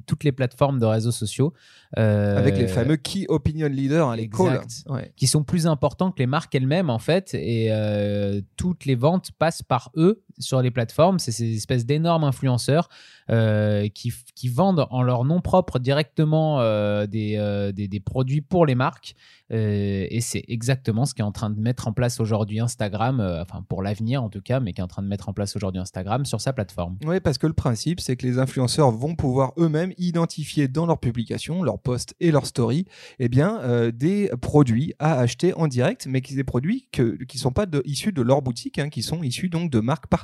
toutes 0.07 0.25
les 0.25 0.33
plateformes 0.33 0.81
de 0.81 0.87
réseaux 0.87 1.13
sociaux. 1.13 1.53
Euh, 1.97 2.37
Avec 2.37 2.59
les 2.59 2.67
fameux 2.67 2.97
key 2.97 3.25
opinion 3.29 3.69
leaders, 3.69 4.09
hein, 4.09 4.17
les 4.17 4.25
exact, 4.25 4.85
qui 5.17 5.27
sont 5.27 5.45
plus 5.45 5.67
importants 5.67 6.11
que 6.11 6.19
les 6.19 6.27
marques 6.27 6.55
elles-mêmes 6.55 6.91
en 6.91 6.99
fait. 6.99 7.35
Et 7.35 7.69
euh, 7.71 8.41
toutes 8.57 8.85
les 8.85 8.97
ventes 8.97 9.31
passent 9.39 9.63
par 9.63 9.93
eux 9.97 10.24
sur 10.39 10.63
les 10.63 10.71
plateformes. 10.71 11.19
C'est 11.19 11.33
ces 11.33 11.57
espèces 11.57 11.87
d'énormes 11.87 12.25
influenceurs 12.25 12.89
qui, 13.29 14.49
vendent 14.49 14.87
en 14.91 15.03
leur 15.03 15.25
nom 15.25 15.41
propre 15.41 15.79
directement 15.79 16.59
des, 17.07 17.73
des, 17.75 18.01
produits 18.01 18.41
pour 18.41 18.67
les 18.67 18.75
marques. 18.75 19.15
et 19.51 20.19
c'est 20.21 20.45
exactement 20.49 21.07
ce 21.07 21.15
qui 21.15 21.23
est 21.23 21.25
en 21.25 21.33
train 21.33 21.51
de 21.51 21.59
mettre 21.59 21.89
en 21.89 21.93
place 21.93 22.21
aujourd'hui 22.21 22.61
Instagram, 22.61 23.21
enfin 23.41 23.65
pour 23.69 23.83
l'avenir 23.83 24.23
en 24.23 24.29
tout 24.29 24.43
cas, 24.43 24.61
mais 24.61 24.73
qui 24.73 24.81
est 24.81 24.85
en 24.85 24.89
train 24.89 25.03
de 25.03 25.09
mettre 25.09 25.29
en 25.29 25.33
place 25.33 25.57
aujourd'hui 25.57 25.81
Instagram 25.81 26.25
sur 26.25 26.41
sa 26.41 26.53
plateforme. 26.53 26.99
Oui, 27.05 27.21
parce 27.21 27.39
que 27.39 27.47
le 27.47 27.53
principe, 27.53 28.01
c'est 28.01 28.17
que 28.17 28.27
les 28.27 28.39
influenceurs 28.39 28.91
vont 28.91 29.15
pouvoir 29.15 29.53
eux-mêmes 29.59 29.93
identifier 29.99 30.69
dans 30.69 30.87
leurs 30.87 31.01
publications, 31.01 31.63
leurs 31.63 31.79
posts 31.79 32.15
et 32.21 32.31
leurs 32.31 32.47
stories, 32.47 32.87
eh 33.19 33.29
bien, 33.29 33.61
euh, 33.63 33.91
des 33.91 34.31
produits 34.41 34.95
à 34.99 35.19
acheter 35.19 35.55
en 35.55 35.69
direct, 35.69 36.07
mais 36.07 36.21
qui 36.21 36.33
sont 36.33 36.37
des 36.37 36.45
produits 36.45 36.89
que, 36.93 37.23
qui 37.25 37.37
ne 37.39 37.41
sont 37.41 37.53
pas 37.53 37.67
issus 37.85 38.13
de 38.13 38.23
leur 38.23 38.43
boutique, 38.43 38.79
hein, 38.79 38.89
qui 38.89 39.03
sont 39.03 39.23
issus 39.23 39.49
donc 39.49 39.71
de 39.71 39.81
marques 39.81 40.07
partenaires. 40.07 40.24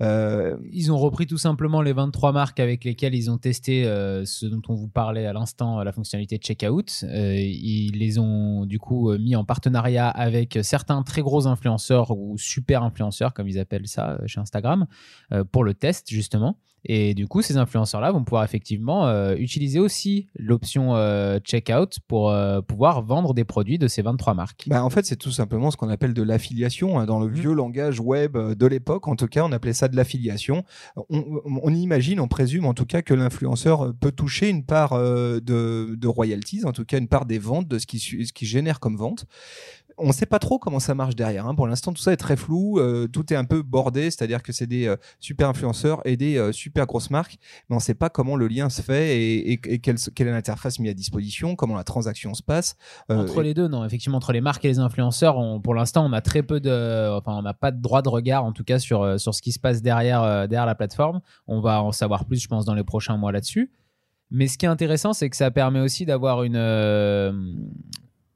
Euh, 0.00 0.56
ils 0.72 0.90
ont 0.90 0.98
repris 0.98 1.26
tout 1.26 1.38
simplement 1.38 1.82
les 1.82 1.92
23 1.92 2.32
marques 2.32 2.60
avec 2.60 2.84
lesquelles 2.84 3.14
ils 3.14 3.30
ont 3.30 3.38
testé 3.38 3.86
euh, 3.86 4.24
ce 4.24 4.46
dont 4.46 4.62
on 4.68 4.74
vous 4.74 4.88
parlait 4.88 5.26
à 5.26 5.32
l'instant, 5.32 5.82
la 5.82 5.92
fonctionnalité 5.92 6.38
checkout. 6.38 7.02
ils 7.02 7.98
les 7.98 8.18
ont 8.18 8.66
du 8.66 8.78
coup 8.78 9.12
mis 9.18 9.36
en 9.36 9.44
partenariat 9.44 10.08
avec 10.08 10.58
certains 10.62 11.02
très 11.02 11.22
gros 11.22 11.46
influenceurs 11.46 12.10
ou 12.10 12.36
super 12.38 12.82
influenceurs, 12.82 13.34
comme 13.34 13.48
ils 13.48 13.58
appellent 13.58 13.88
ça 13.88 14.18
chez 14.26 14.40
Instagram 14.40 14.86
euh, 15.32 15.44
pour 15.44 15.64
le 15.64 15.74
test 15.74 16.10
justement. 16.10 16.58
Et 16.84 17.14
du 17.14 17.28
coup, 17.28 17.42
ces 17.42 17.56
influenceurs-là 17.56 18.12
vont 18.12 18.24
pouvoir 18.24 18.44
effectivement 18.44 19.06
euh, 19.06 19.34
utiliser 19.36 19.78
aussi 19.78 20.28
l'option 20.34 20.96
euh, 20.96 21.38
checkout 21.44 22.00
pour 22.08 22.34
pouvoir 22.66 23.02
vendre 23.02 23.34
des 23.34 23.44
produits 23.44 23.78
de 23.78 23.88
ces 23.88 24.02
23 24.02 24.34
marques. 24.34 24.64
Bah, 24.66 24.84
en 24.84 24.90
fait, 24.90 25.06
c'est 25.06 25.16
tout 25.16 25.30
simplement 25.30 25.70
ce 25.70 25.76
qu'on 25.76 25.88
appelle 25.88 26.14
de 26.14 26.22
l'affiliation. 26.22 26.98
Hein. 26.98 27.06
Dans 27.06 27.20
le 27.20 27.28
mmh. 27.28 27.34
vieux 27.34 27.52
langage 27.52 28.00
web 28.00 28.36
de 28.36 28.66
l'époque, 28.66 29.08
en 29.08 29.16
tout 29.16 29.26
cas, 29.26 29.44
on 29.44 29.52
appelait 29.52 29.72
ça 29.72 29.88
de 29.88 29.96
l'affiliation. 29.96 30.64
On, 31.08 31.74
imagine, 31.74 32.20
on 32.20 32.28
présume 32.28 32.66
en 32.66 32.74
tout 32.74 32.86
cas 32.86 33.02
que 33.02 33.14
l'influenceur 33.14 33.92
peut 34.00 34.12
toucher 34.12 34.48
une 34.48 34.64
part 34.64 34.98
de, 34.98 35.40
de, 35.40 36.08
royalties, 36.08 36.64
en 36.64 36.72
tout 36.72 36.84
cas 36.84 36.98
une 36.98 37.08
part 37.08 37.26
des 37.26 37.38
ventes, 37.38 37.68
de 37.68 37.78
ce 37.78 37.86
qui, 37.86 37.98
ce 37.98 38.32
qui 38.32 38.46
génère 38.46 38.80
comme 38.80 38.96
vente 38.96 39.26
on 39.98 40.08
ne 40.08 40.12
sait 40.12 40.26
pas 40.26 40.38
trop 40.38 40.58
comment 40.58 40.80
ça 40.80 40.94
marche 40.94 41.14
derrière. 41.14 41.46
Hein. 41.46 41.54
Pour 41.54 41.66
l'instant, 41.66 41.92
tout 41.92 42.02
ça 42.02 42.12
est 42.12 42.16
très 42.16 42.36
flou. 42.36 42.78
Euh, 42.78 43.08
tout 43.08 43.32
est 43.32 43.36
un 43.36 43.44
peu 43.44 43.62
bordé, 43.62 44.10
c'est-à-dire 44.10 44.42
que 44.42 44.52
c'est 44.52 44.66
des 44.66 44.86
euh, 44.86 44.96
super 45.20 45.48
influenceurs 45.48 46.00
et 46.04 46.16
des 46.16 46.36
euh, 46.36 46.52
super 46.52 46.86
grosses 46.86 47.10
marques, 47.10 47.38
mais 47.68 47.74
on 47.74 47.78
ne 47.78 47.82
sait 47.82 47.94
pas 47.94 48.10
comment 48.10 48.36
le 48.36 48.48
lien 48.48 48.70
se 48.70 48.82
fait 48.82 49.20
et, 49.20 49.58
quelle, 49.58 49.96
est 49.96 50.24
l'interface 50.24 50.78
mise 50.78 50.90
à 50.90 50.94
disposition, 50.94 51.56
comment 51.56 51.76
la 51.76 51.84
transaction 51.84 52.34
se 52.34 52.42
passe. 52.42 52.76
entre 53.08 53.42
les 53.42 53.54
deux, 53.54 53.68
non. 53.68 53.84
Effectivement, 53.84 54.18
entre 54.18 54.32
les 54.32 54.40
marques 54.40 54.64
et 54.64 54.68
les 54.68 54.78
influenceurs, 54.78 55.36
pour 55.62 55.74
l'instant, 55.74 56.04
on 56.04 56.12
a 56.12 56.20
très 56.20 56.42
peu 56.42 56.60
de, 56.60 57.16
enfin, 57.16 57.36
on 57.36 57.42
n'a 57.42 57.54
pas 57.54 57.70
de 57.70 57.80
droit 57.80 58.02
de 58.02 58.08
regard, 58.08 58.44
en 58.44 58.52
tout 58.52 58.64
cas, 58.64 58.78
sur, 58.78 59.20
sur 59.20 59.34
ce 59.34 59.42
qui 59.42 59.52
se 59.52 59.58
passe 59.58 59.82
derrière, 59.82 60.48
derrière 60.48 60.66
la 60.66 60.74
plateforme. 60.74 61.20
On 61.46 61.60
va 61.60 61.82
en 61.82 61.92
savoir 61.92 62.24
plus, 62.24 62.40
je 62.40 62.48
pense, 62.48 62.64
dans 62.64 62.74
les 62.74 62.84
prochains 62.84 63.16
mois 63.16 63.32
là-dessus. 63.32 63.70
Mais 64.30 64.46
ce 64.46 64.56
qui 64.56 64.64
est 64.64 64.68
intéressant, 64.70 65.12
c'est 65.12 65.28
que 65.28 65.36
ça 65.36 65.50
permet 65.50 65.80
aussi 65.80 66.06
d'avoir 66.06 66.42
une, 66.42 66.56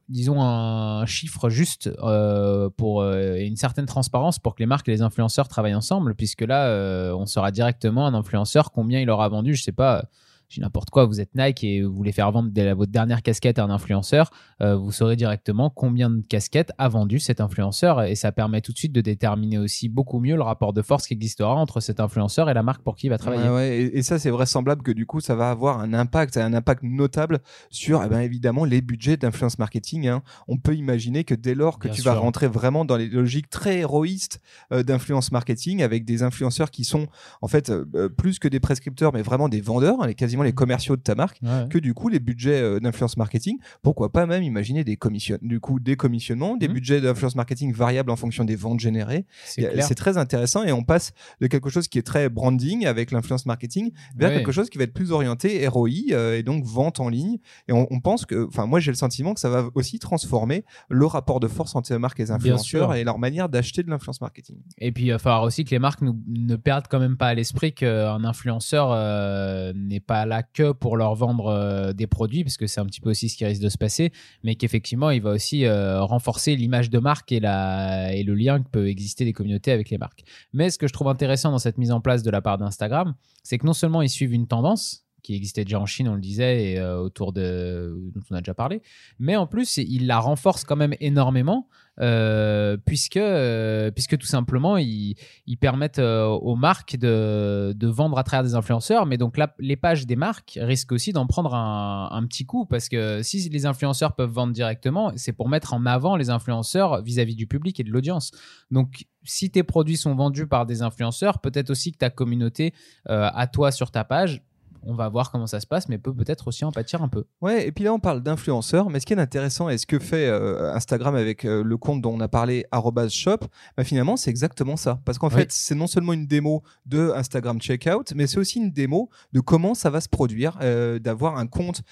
disons, 0.09 0.43
un 0.43 1.05
chiffre 1.07 1.51
juste 1.51 1.91
euh, 2.03 2.71
pour 2.77 3.03
euh, 3.03 3.37
une 3.37 3.57
certaine 3.57 3.87
transparence 3.87 4.39
pour 4.39 4.55
que 4.55 4.63
les 4.63 4.67
marques 4.67 4.89
et 4.89 4.93
les 4.93 5.03
influenceurs 5.03 5.49
travaillent 5.49 5.75
ensemble, 5.75 6.15
puisque 6.15 6.43
là, 6.43 6.67
euh, 6.67 7.13
on 7.13 7.27
saura 7.27 7.51
directement 7.51 8.07
un 8.07 8.15
influenceur 8.15 8.71
combien 8.71 9.01
il 9.01 9.11
aura 9.11 9.29
vendu, 9.29 9.55
je 9.55 9.63
sais 9.63 9.73
pas, 9.73 10.05
j'ai 10.49 10.61
n'importe 10.61 10.91
quoi, 10.91 11.07
vous 11.07 11.21
êtes 11.21 11.35
Nike 11.35 11.65
et 11.65 11.83
vous 11.83 11.95
voulez 11.95 12.13
faire 12.13 12.31
vendre 12.31 12.51
votre 12.75 12.93
dernière 12.93 13.23
casquette 13.23 13.59
à 13.59 13.65
un 13.65 13.71
influenceur, 13.71 14.31
euh, 14.61 14.77
vous 14.77 14.93
saurez 14.93 15.17
directement 15.17 15.71
combien 15.71 16.11
de 16.11 16.23
casquettes 16.23 16.73
a 16.79 16.89
vendu 16.89 17.19
cet 17.19 17.41
influenceur 17.41 18.03
et 18.03 18.15
ça 18.15 18.33
permet 18.33 18.61
tout 18.61 18.73
de 18.73 18.79
suite 18.79 18.93
de 18.93 19.01
déterminer 19.01 19.59
aussi 19.59 19.89
beaucoup 19.89 20.21
mieux 20.21 20.37
le 20.37 20.43
rapport 20.43 20.73
de 20.73 20.83
force 20.83 21.07
qui 21.07 21.15
existera 21.15 21.55
entre 21.55 21.81
cet 21.81 22.01
influenceur 22.01 22.49
et 22.51 22.55
la 22.55 22.63
marque 22.63 22.83
pour 22.83 22.97
qui 22.97 23.07
il 23.07 23.11
va 23.11 23.19
travailler. 23.19 23.97
et, 23.97 24.03
ça, 24.03 24.19
c'est 24.19 24.31
vraisemblable 24.31 24.83
que 24.83 24.93
du 24.93 25.07
coup, 25.07 25.21
ça 25.21 25.35
va 25.35 25.51
avoir 25.51 25.81
un 25.81 25.93
impact, 25.93 26.37
un 26.37 26.55
impact 26.55 26.83
notable 26.83 27.41
sur, 27.71 28.03
eh 28.03 28.09
ben, 28.09 28.21
évidemment, 28.21 28.65
les 28.65 28.81
budgets 28.81 29.17
d'influence 29.17 29.59
marketing. 29.59 30.09
Hein. 30.09 30.23
On 30.49 30.59
peut 30.59 30.75
imaginer 30.75 31.25
que 31.25 31.35
dès 31.35 31.55
lors 31.55 31.79
que 31.79 31.89
tu 31.89 32.03
vas 32.03 32.15
rentrer 32.15 32.49
vraiment 32.49 32.85
dans 32.85 32.97
les 32.97 33.09
logiques 33.09 33.51
très 33.51 33.79
héroïstes 33.79 34.41
euh, 34.73 34.83
d'influence 34.83 35.33
marketing 35.33 35.83
avec 35.83 36.05
des 36.05 36.23
influenceurs 36.23 36.71
qui 36.71 36.85
sont 36.85 37.07
en 37.43 37.49
fait 37.49 37.71
euh, 37.71 38.09
plus 38.09 38.39
que 38.39 38.49
des 38.49 38.61
prescripteurs, 38.61 39.13
mais 39.13 39.23
vraiment 39.23 39.49
des 39.49 39.61
vendeurs, 39.61 40.03
hein, 40.03 40.07
quasiment 40.37 40.43
les 40.43 40.53
commerciaux 40.53 40.97
de 40.97 41.03
ta 41.03 41.15
marque, 41.15 41.41
que 41.71 41.79
du 41.79 41.95
coup 41.95 42.09
les 42.09 42.21
budgets 42.21 42.61
euh, 42.61 42.81
d'influence 42.81 43.17
marketing, 43.17 43.59
pourquoi 43.83 44.13
pas 44.13 44.27
même 44.27 44.43
imaginer 44.43 44.85
des 44.85 44.97
commissions, 44.97 45.39
du 45.41 45.61
coup 45.61 45.81
des 45.81 45.97
commissionnements, 45.97 46.57
des 46.57 46.69
mmh. 46.69 46.73
budgets 46.73 47.01
d'influence 47.01 47.37
marketing 47.37 47.73
variables 47.73 48.11
en 48.11 48.17
fonction 48.17 48.45
des 48.45 48.57
ventes 48.57 48.81
générées. 48.81 49.27
C'est 49.47 49.95
très 49.95 50.19
intéressant 50.19 50.65
et 50.65 50.73
on 50.73 50.83
passe 50.83 51.13
de 51.41 51.47
quelque 51.47 51.71
chose 51.71 51.89
qui 51.89 51.99
est 51.99 52.03
très 52.03 52.29
branding 52.29 52.87
avec 52.87 53.11
l'influence 53.11 53.47
marketing 53.47 53.93
vers 54.17 54.31
quelque 54.31 54.53
chose 54.53 54.69
qui 54.69 54.79
va 54.79 54.85
être 54.85 54.93
plus 54.93 55.13
orienté 55.13 55.67
ROI 55.67 55.89
et 56.37 56.43
donc 56.43 56.65
vente 56.65 57.01
en 57.01 57.09
ligne. 57.09 57.39
Et 57.69 57.73
on, 57.73 58.01
pense 58.01 58.27
que, 58.27 58.47
enfin 58.47 58.67
moi 58.67 58.81
j'ai 58.81 58.91
le 58.91 58.97
sentiment 58.97 59.35
que 59.35 59.41
ça 59.41 59.49
va 59.49 59.69
aussi 59.75 59.99
transformer 59.99 60.65
le 60.89 61.07
rapport 61.07 61.41
de 61.41 61.49
force 61.49 61.75
entre 61.75 61.93
les 61.93 61.99
marques 61.99 62.21
et 62.21 62.25
les 62.25 62.31
influenceurs 62.31 62.95
et 62.95 63.05
leur 63.05 63.19
manière 63.19 63.49
d'acheter 63.49 63.83
de 63.83 63.91
l'influence 63.91 64.21
marketing. 64.21 64.59
Et 64.79 64.93
puis 64.93 65.05
il 65.07 65.11
va 65.11 65.19
falloir 65.19 65.43
aussi 65.43 65.65
que 65.65 65.71
les 65.71 65.79
marques 65.79 66.03
ne 66.03 66.57
perdent 66.57 66.87
quand 66.89 67.01
même 67.01 67.17
pas 67.17 67.29
à 67.29 67.35
l'esprit 67.35 67.73
qu'un 67.73 68.25
influenceur 68.25 68.91
euh, 68.93 69.73
n'est 69.75 70.01
pas 70.01 70.26
là 70.27 70.43
que 70.43 70.73
pour 70.73 70.97
leur 70.97 71.15
vendre 71.15 71.47
euh, 71.47 71.93
des 71.93 72.07
produits, 72.07 72.45
parce 72.45 72.57
que 72.57 72.67
c'est 72.67 72.81
un 72.81 72.87
petit 72.87 73.01
peu 73.01 73.11
aussi 73.11 73.29
ce 73.29 73.37
qui 73.37 73.45
risque 73.45 73.63
de 73.63 73.69
se 73.69 73.79
passer, 73.79 74.13
mais 74.43 74.55
qu'effectivement 74.55 75.11
il 75.11 75.23
va 75.23 75.31
aussi 75.31 75.65
euh, 75.65 76.03
renforcer 76.03 76.57
l'image 76.57 76.91
de 76.91 76.99
marque 76.99 77.33
et, 77.33 77.41
la, 77.41 78.13
et 78.15 78.23
le 78.23 78.35
lien 78.35 78.63
que 78.63 78.69
peut 78.69 78.89
exister 78.89 79.25
des 79.25 79.33
communautés 79.33 79.73
avec 79.73 79.91
les 79.91 79.99
marques. 79.99 80.25
Mais 80.53 80.71
ce 80.71 80.79
que 80.79 80.87
je 80.87 80.93
trouve 80.93 81.09
intéressant 81.09 81.51
dans 81.51 81.59
cette 81.59 81.79
mise 81.79 81.93
en 81.93 82.01
place 82.01 82.23
de 82.23 82.31
la 82.31 82.43
part 82.43 82.59
d'Instagram, 82.59 83.15
c'est 83.43 83.59
que 83.59 83.67
non 83.67 83.73
seulement 83.73 84.03
ils 84.03 84.11
suivent 84.11 84.35
une 84.35 84.47
tendance, 84.47 85.05
qui 85.23 85.35
existait 85.35 85.65
déjà 85.65 85.81
en 85.81 85.87
Chine, 85.87 86.09
on 86.09 86.15
le 86.15 86.21
disait, 86.21 86.71
et 86.71 86.81
autour 86.81 87.33
de 87.33 87.99
dont 88.15 88.21
on 88.31 88.37
a 88.37 88.39
déjà 88.39 88.55
parlé. 88.55 88.81
Mais 89.19 89.35
en 89.35 89.49
plus, 89.49 89.77
il 89.79 90.07
la 90.07 90.21
renforce 90.21 90.63
quand 90.63 90.77
même 90.77 90.95
énormément 91.01 91.67
euh, 92.01 92.77
puisque, 92.85 93.17
euh, 93.17 93.91
puisque 93.91 94.19
tout 94.19 94.27
simplement, 94.27 94.77
ils, 94.77 95.17
permettent 95.61 95.99
euh, 95.99 96.27
aux 96.27 96.57
marques 96.57 96.97
de, 96.97 97.75
vendre 97.83 98.19
à 98.19 98.25
travers 98.25 98.45
des 98.45 98.55
influenceurs. 98.55 99.07
Mais 99.07 99.17
donc, 99.17 99.37
les 99.59 99.77
pages 99.77 100.07
des 100.07 100.17
marques 100.17 100.59
risquent 100.61 100.93
aussi 100.93 101.13
d'en 101.13 101.27
prendre 101.27 101.55
un, 101.55 102.11
un, 102.13 102.27
petit 102.27 102.45
coup 102.45 102.67
parce 102.67 102.89
que 102.89 103.23
si 103.23 103.49
les 103.49 103.67
influenceurs 103.67 104.15
peuvent 104.15 104.31
vendre 104.31 104.53
directement, 104.53 105.13
c'est 105.17 105.33
pour 105.33 105.49
mettre 105.49 105.73
en 105.73 105.87
avant 105.87 106.17
les 106.17 106.31
influenceurs 106.31 107.03
vis-à-vis 107.03 107.35
-vis 107.35 107.37
du 107.37 107.47
public 107.47 107.81
et 107.81 107.85
de 107.85 107.91
l'audience. 107.91 108.31
Donc, 108.71 109.07
si 109.25 109.51
tes 109.51 109.63
produits 109.63 109.97
sont 109.97 110.15
vendus 110.15 110.47
par 110.47 110.67
des 110.67 110.83
influenceurs, 110.83 111.41
peut-être 111.41 111.71
aussi 111.71 111.93
que 111.93 111.99
ta 111.99 112.11
communauté 112.11 112.75
à 113.07 113.47
toi 113.47 113.73
sur 113.73 113.91
ta 113.91 114.05
page 114.05 114.43
on 114.87 114.95
va 114.95 115.09
voir 115.09 115.31
comment 115.31 115.47
ça 115.47 115.61
se 115.61 115.67
passe, 115.67 115.89
mais 115.89 115.99
peut 115.99 116.15
peut-être 116.15 116.49
aussi 116.49 116.65
en 116.65 116.73
pâtir 116.73 117.03
un 117.03 117.09
peu. 117.09 117.25
Ouais, 117.41 117.67
et 117.67 117.73
puis 117.73 117.85
là 117.85 117.93
on 117.93 117.99
parle 117.99 118.23
d'influenceurs, 118.23 118.91
mais 118.91 119.01
ce 119.01 119.07
qui 119.07 119.13
est 119.13 119.19
intéressant 119.19 119.69
et 119.69 119.79
ce 119.79 119.87
que 119.87 119.99
fait 119.99 120.27
euh, 120.27 120.73
Instagram 120.75 121.15
avec 121.15 121.45
euh, 121.45 121.63
le 121.63 121.77
compte 121.77 122.01
dont 122.01 122.15
on 122.15 122.21
a 122.21 122.29
parlé, 122.29 122.65
shop, 123.09 123.39
bah, 123.77 123.85
finalement 123.85 124.17
c'est 124.17 124.31
exactement 124.31 124.77
ça. 124.77 125.01
Parce 125.05 125.19
qu'en 125.19 125.31
fait, 125.31 125.53
c'est 125.53 125.75
non 125.75 125.87
seulement 125.87 126.13
une 126.13 126.27
démo 126.27 126.63
de 126.87 127.13
Instagram 127.15 127.61
Checkout, 127.61 128.15
mais 128.15 128.27
c'est 128.27 128.39
aussi 128.39 128.59
une 128.59 128.71
démo 128.71 129.11
de 129.33 129.41
comment 129.41 129.75
ça 129.75 129.91
va 129.91 130.01
se 130.01 130.09
produire, 130.09 130.59
euh, 130.63 130.99
d'avoir 130.99 131.37
un 131.37 131.47
compte 131.47 131.83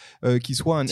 qui 0.43 0.55
soit 0.55 0.81
un, 0.81 0.87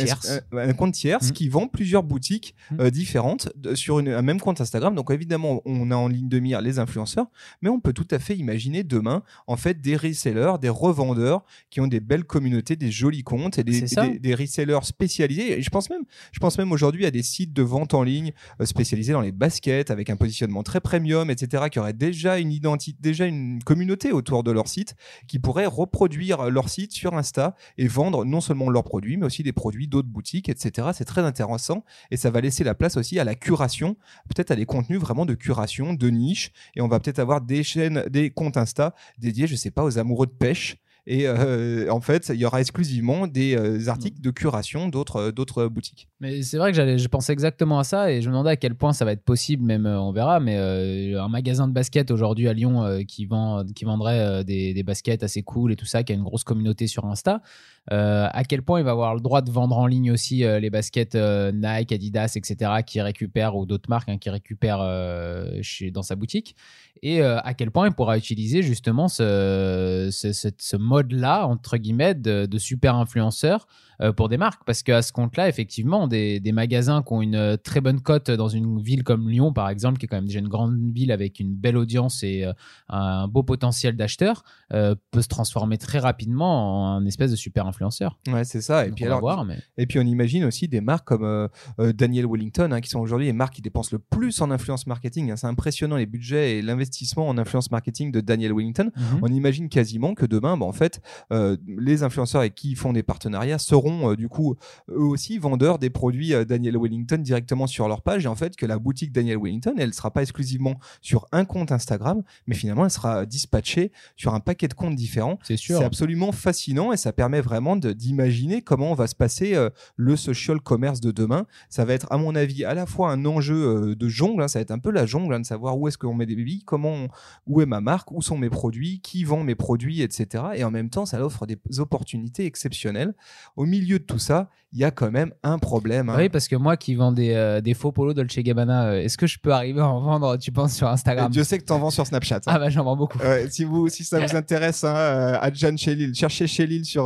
un 0.52 0.72
compte 0.72 0.92
tierce 0.92 1.30
mmh. 1.30 1.32
qui 1.32 1.48
vend 1.48 1.66
plusieurs 1.66 2.02
boutiques 2.02 2.54
mmh. 2.70 2.90
différentes 2.90 3.48
sur 3.74 3.98
une, 3.98 4.08
un 4.08 4.22
même 4.22 4.40
compte 4.40 4.60
Instagram. 4.60 4.94
Donc 4.94 5.10
évidemment, 5.10 5.62
on 5.64 5.90
a 5.90 5.96
en 5.96 6.08
ligne 6.08 6.28
de 6.28 6.38
mire 6.38 6.60
les 6.60 6.78
influenceurs, 6.78 7.26
mais 7.60 7.68
on 7.68 7.80
peut 7.80 7.92
tout 7.92 8.08
à 8.10 8.18
fait 8.18 8.36
imaginer 8.36 8.82
demain, 8.84 9.22
en 9.46 9.56
fait, 9.56 9.80
des 9.80 9.96
resellers, 9.96 10.54
des 10.60 10.68
revendeurs 10.68 11.44
qui 11.70 11.80
ont 11.80 11.86
des 11.92 12.00
belles 12.00 12.24
communautés, 12.24 12.74
des 12.74 12.90
jolis 12.90 13.22
comptes 13.22 13.58
et 13.58 13.64
des, 13.64 13.84
des, 14.18 14.34
resellers 14.34 14.84
spécialisés. 14.84 15.58
Et 15.58 15.62
je 15.62 15.70
pense 15.70 15.90
même, 15.90 16.02
je 16.32 16.40
pense 16.40 16.56
même 16.56 16.72
aujourd'hui 16.72 17.04
à 17.04 17.10
des 17.10 17.22
sites 17.22 17.52
de 17.52 17.62
vente 17.62 17.92
en 17.92 18.02
ligne 18.02 18.32
euh, 18.60 18.64
spécialisés 18.64 19.12
dans 19.12 19.20
les 19.20 19.30
baskets 19.30 19.90
avec 19.90 20.08
un 20.08 20.16
positionnement 20.16 20.62
très 20.62 20.80
premium, 20.80 21.30
etc., 21.30 21.64
qui 21.70 21.78
auraient 21.78 21.92
déjà 21.92 22.38
une 22.38 22.50
identité, 22.50 22.96
déjà 23.00 23.26
une 23.26 23.62
communauté 23.62 24.10
autour 24.10 24.42
de 24.42 24.50
leur 24.50 24.68
site, 24.68 24.96
qui 25.28 25.38
pourraient 25.38 25.66
reproduire 25.66 26.50
leur 26.50 26.70
site 26.70 26.92
sur 26.92 27.14
Insta 27.14 27.54
et 27.76 27.86
vendre 27.86 28.24
non 28.24 28.40
seulement 28.40 28.70
leurs 28.70 28.84
produits, 28.84 29.18
mais 29.18 29.26
aussi 29.26 29.42
des 29.42 29.52
produits 29.52 29.86
d'autres 29.86 30.08
boutiques, 30.08 30.48
etc. 30.48 30.88
C'est 30.94 31.04
très 31.04 31.22
intéressant 31.22 31.84
et 32.10 32.16
ça 32.16 32.30
va 32.30 32.40
laisser 32.40 32.64
la 32.64 32.74
place 32.74 32.96
aussi 32.96 33.18
à 33.18 33.24
la 33.24 33.34
curation, 33.34 33.96
peut-être 34.34 34.50
à 34.50 34.56
des 34.56 34.66
contenus 34.66 34.98
vraiment 34.98 35.26
de 35.26 35.34
curation, 35.34 35.92
de 35.92 36.08
niche. 36.08 36.52
Et 36.74 36.80
on 36.80 36.88
va 36.88 37.00
peut-être 37.00 37.18
avoir 37.18 37.42
des 37.42 37.62
chaînes, 37.62 38.04
des 38.08 38.30
comptes 38.30 38.56
Insta 38.56 38.94
dédiés, 39.18 39.46
je 39.46 39.56
sais 39.56 39.70
pas, 39.70 39.84
aux 39.84 39.98
amoureux 39.98 40.26
de 40.26 40.32
pêche 40.32 40.78
et 41.04 41.26
euh, 41.26 41.90
en 41.90 42.00
fait, 42.00 42.30
il 42.32 42.40
y 42.40 42.44
aura 42.44 42.60
exclusivement 42.60 43.26
des 43.26 43.56
euh, 43.56 43.88
articles 43.88 44.20
de 44.20 44.30
curation 44.30 44.88
d'autres 44.88 45.16
euh, 45.16 45.32
d'autres 45.32 45.66
boutiques. 45.66 46.08
Mais 46.20 46.42
c'est 46.42 46.58
vrai 46.58 46.70
que 46.70 46.76
j'allais, 46.76 46.96
je 46.96 47.08
pensais 47.08 47.32
exactement 47.32 47.80
à 47.80 47.84
ça 47.84 48.12
et 48.12 48.22
je 48.22 48.28
me 48.28 48.32
demandais 48.34 48.50
à 48.50 48.56
quel 48.56 48.76
point 48.76 48.92
ça 48.92 49.04
va 49.04 49.10
être 49.10 49.24
possible, 49.24 49.64
même 49.64 49.84
on 49.84 50.12
verra. 50.12 50.38
Mais 50.38 50.56
un 50.56 51.28
magasin 51.28 51.66
de 51.66 51.72
basket 51.72 52.12
aujourd'hui 52.12 52.46
à 52.46 52.52
Lyon 52.52 53.02
qui 53.08 53.26
vend, 53.26 53.64
qui 53.74 53.84
vendrait 53.84 54.44
des, 54.44 54.80
baskets 54.84 55.24
assez 55.24 55.42
cool 55.42 55.72
et 55.72 55.76
tout 55.76 55.86
ça, 55.86 56.04
qui 56.04 56.12
a 56.12 56.14
une 56.14 56.22
grosse 56.22 56.44
communauté 56.44 56.86
sur 56.86 57.04
Insta. 57.06 57.42
à 57.88 58.44
quel 58.48 58.62
point 58.62 58.78
il 58.78 58.84
va 58.84 58.92
avoir 58.92 59.16
le 59.16 59.20
droit 59.20 59.42
de 59.42 59.50
vendre 59.50 59.76
en 59.76 59.88
ligne 59.88 60.12
aussi 60.12 60.44
les 60.44 60.70
baskets 60.70 61.16
Nike, 61.16 61.90
Adidas, 61.90 62.34
etc., 62.36 62.70
qui 62.86 63.00
récupèrent 63.00 63.56
ou 63.56 63.66
d'autres 63.66 63.90
marques 63.90 64.08
hein, 64.08 64.18
qui 64.18 64.30
récupèrent 64.30 65.58
chez, 65.62 65.90
dans 65.90 66.02
sa 66.02 66.14
boutique 66.14 66.54
et 67.02 67.20
à 67.20 67.52
quel 67.54 67.72
point 67.72 67.88
il 67.88 67.94
pourra 67.94 68.16
utiliser 68.16 68.62
justement 68.62 69.08
ce, 69.08 70.08
ce, 70.12 70.32
ce, 70.32 70.48
ce 70.56 70.76
mode-là, 70.92 71.46
entre 71.46 71.78
guillemets, 71.78 72.14
de, 72.14 72.58
super 72.58 72.96
influenceurs 72.96 73.66
euh, 74.02 74.12
pour 74.12 74.28
des 74.28 74.36
marques. 74.36 74.62
Parce 74.66 74.82
qu'à 74.82 75.00
ce 75.00 75.10
compte-là, 75.10 75.48
effectivement, 75.48 76.06
des, 76.06 76.40
magasins 76.52 77.02
qui 77.02 77.12
ont 77.14 77.22
une 77.22 77.34
euh, 77.34 77.56
très 77.56 77.80
bonne 77.80 78.00
cote 78.02 78.30
dans 78.30 78.48
une 78.48 78.82
ville 78.82 79.04
comme 79.04 79.30
Lyon, 79.30 79.54
par 79.54 79.70
exemple, 79.70 79.98
qui 79.98 80.04
est 80.04 80.08
quand 80.08 80.18
même 80.18 80.26
déjà 80.26 80.40
une 80.40 80.48
grande 80.48 80.76
ville 80.92 81.10
avec 81.10 81.40
une 81.40 81.54
belle 81.54 81.78
audience 81.78 82.22
et 82.22 82.44
euh, 82.44 82.52
un 82.90 83.26
beau 83.26 83.42
potentiel 83.42 83.96
d'acheteurs, 83.96 84.44
peut 84.70 85.22
se 85.22 85.28
transformer 85.28 85.78
très 85.78 85.98
rapidement 85.98 86.94
en 86.94 86.96
un 86.96 87.06
espèce 87.06 87.30
de 87.30 87.36
super 87.36 87.66
influenceur. 87.66 88.18
Ouais, 88.28 88.44
c'est 88.44 88.60
ça. 88.60 88.86
Et 88.86 88.90
puis, 88.90 89.04
alors, 89.04 89.20
voir, 89.20 89.44
mais... 89.44 89.58
et 89.76 89.86
puis 89.86 89.98
on 89.98 90.02
imagine 90.02 90.44
aussi 90.44 90.66
des 90.66 90.80
marques 90.80 91.06
comme 91.06 91.48
Daniel 91.78 92.26
Wellington, 92.26 92.70
hein, 92.72 92.80
qui 92.80 92.88
sont 92.88 93.00
aujourd'hui 93.00 93.26
les 93.26 93.32
marques 93.32 93.54
qui 93.54 93.62
dépensent 93.62 93.90
le 93.92 93.98
plus 93.98 94.40
en 94.40 94.50
influence 94.50 94.86
marketing. 94.86 95.30
Hein. 95.30 95.36
C'est 95.36 95.46
impressionnant 95.46 95.96
les 95.96 96.06
budgets 96.06 96.58
et 96.58 96.62
l'investissement 96.62 97.28
en 97.28 97.38
influence 97.38 97.70
marketing 97.70 98.12
de 98.12 98.20
Daniel 98.20 98.52
Wellington. 98.54 98.90
Mhm. 98.96 99.18
On 99.22 99.28
imagine 99.28 99.68
quasiment 99.68 100.14
que 100.14 100.26
demain, 100.26 100.56
bah, 100.56 100.66
en 100.66 100.72
fait, 100.72 100.81
les 101.30 102.02
influenceurs 102.02 102.40
avec 102.40 102.54
qui 102.54 102.70
ils 102.70 102.76
font 102.76 102.92
des 102.92 103.02
partenariats 103.02 103.58
seront 103.58 104.10
euh, 104.10 104.16
du 104.16 104.28
coup 104.28 104.56
eux 104.90 105.02
aussi 105.02 105.38
vendeurs 105.38 105.78
des 105.78 105.90
produits 105.90 106.34
euh, 106.34 106.44
Daniel 106.44 106.76
Wellington 106.78 107.18
directement 107.18 107.66
sur 107.66 107.88
leur 107.88 108.02
page 108.02 108.24
et 108.24 108.28
en 108.28 108.34
fait 108.34 108.56
que 108.56 108.66
la 108.66 108.78
boutique 108.78 109.12
Daniel 109.12 109.38
Wellington 109.38 109.74
elle 109.78 109.94
sera 109.94 110.10
pas 110.10 110.22
exclusivement 110.22 110.78
sur 111.00 111.26
un 111.32 111.44
compte 111.44 111.72
Instagram 111.72 112.22
mais 112.46 112.54
finalement 112.54 112.84
elle 112.84 112.90
sera 112.90 113.26
dispatchée 113.26 113.92
sur 114.16 114.34
un 114.34 114.40
paquet 114.40 114.68
de 114.68 114.74
comptes 114.74 114.94
différents. 114.94 115.38
C'est 115.42 115.56
sûr. 115.56 115.78
C'est 115.78 115.84
absolument 115.84 116.32
fascinant 116.32 116.92
et 116.92 116.96
ça 116.96 117.12
permet 117.12 117.40
vraiment 117.40 117.76
d'imaginer 117.76 118.62
comment 118.62 118.94
va 118.94 119.06
se 119.06 119.14
passer 119.14 119.54
euh, 119.54 119.70
le 119.96 120.16
social 120.16 120.60
commerce 120.60 121.00
de 121.00 121.10
demain. 121.10 121.46
Ça 121.68 121.84
va 121.84 121.94
être 121.94 122.06
à 122.10 122.16
mon 122.16 122.34
avis 122.34 122.64
à 122.64 122.74
la 122.74 122.86
fois 122.86 123.10
un 123.10 123.24
enjeu 123.24 123.94
de 123.94 124.08
jungle, 124.08 124.42
hein, 124.42 124.48
ça 124.48 124.58
va 124.58 124.62
être 124.62 124.70
un 124.70 124.78
peu 124.78 124.90
la 124.90 125.06
jungle 125.06 125.34
hein, 125.34 125.40
de 125.40 125.46
savoir 125.46 125.78
où 125.78 125.88
est-ce 125.88 125.98
qu'on 125.98 126.14
met 126.14 126.26
des 126.26 126.36
billes, 126.36 126.62
comment 126.64 127.08
où 127.46 127.60
est 127.60 127.66
ma 127.66 127.80
marque, 127.80 128.12
où 128.12 128.22
sont 128.22 128.38
mes 128.38 128.50
produits, 128.50 129.00
qui 129.00 129.24
vend 129.24 129.42
mes 129.44 129.54
produits, 129.54 130.02
etc. 130.02 130.44
Et 130.54 130.64
en 130.64 130.71
même 130.72 130.90
temps 130.90 131.06
ça 131.06 131.24
offre 131.24 131.46
des 131.46 131.58
opportunités 131.78 132.46
exceptionnelles. 132.46 133.14
Au 133.56 133.64
milieu 133.64 133.98
de 133.98 134.04
tout 134.04 134.18
ça, 134.18 134.48
il 134.72 134.78
y 134.80 134.84
a 134.84 134.90
quand 134.90 135.10
même 135.10 135.32
un 135.42 135.58
problème. 135.58 136.08
Hein. 136.08 136.14
Oui, 136.16 136.28
parce 136.30 136.48
que 136.48 136.56
moi 136.56 136.76
qui 136.78 136.94
vends 136.94 137.12
des, 137.12 137.34
euh, 137.34 137.60
des 137.60 137.74
faux 137.74 137.92
polos 137.92 138.14
Dolce 138.14 138.38
Gabbana, 138.38 138.86
euh, 138.86 139.02
est-ce 139.02 139.18
que 139.18 139.26
je 139.26 139.38
peux 139.38 139.52
arriver 139.52 139.80
à 139.80 139.88
en 139.88 140.00
vendre, 140.00 140.38
tu 140.38 140.50
penses, 140.50 140.74
sur 140.74 140.88
Instagram? 140.88 141.30
Dieu 141.30 141.44
sait 141.44 141.58
que 141.58 141.64
tu 141.64 141.72
en 141.72 141.78
vends 141.78 141.90
sur 141.90 142.06
Snapchat. 142.06 142.36
Hein. 142.36 142.40
Ah 142.46 142.58
bah 142.58 142.70
j'en 142.70 142.84
vends 142.84 142.96
beaucoup. 142.96 143.18
si, 143.50 143.64
vous, 143.64 143.88
si 143.88 144.02
ça 144.04 144.18
vous 144.18 144.34
intéresse, 144.34 144.82
hein, 144.84 144.96
euh, 144.96 145.38
Adjan 145.40 145.76
Chelil, 145.76 146.14
cherchez 146.14 146.46
Chelil 146.46 146.86
sur, 146.86 147.04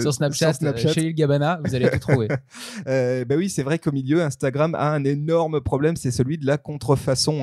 sur 0.00 0.14
Snapchat, 0.14 0.54
sur 0.54 0.92
Chelil 0.94 1.14
Gabbana, 1.14 1.60
vous 1.62 1.74
allez 1.74 1.90
tout 1.90 1.98
trouver. 1.98 2.28
bah 2.86 3.34
oui, 3.36 3.50
c'est 3.50 3.62
vrai 3.62 3.78
qu'au 3.78 3.92
milieu, 3.92 4.22
Instagram 4.22 4.74
a 4.74 4.90
un 4.90 5.04
énorme 5.04 5.60
problème, 5.60 5.96
c'est 5.96 6.10
celui 6.10 6.38
de 6.38 6.46
la 6.46 6.56
contrefaçon. 6.56 7.34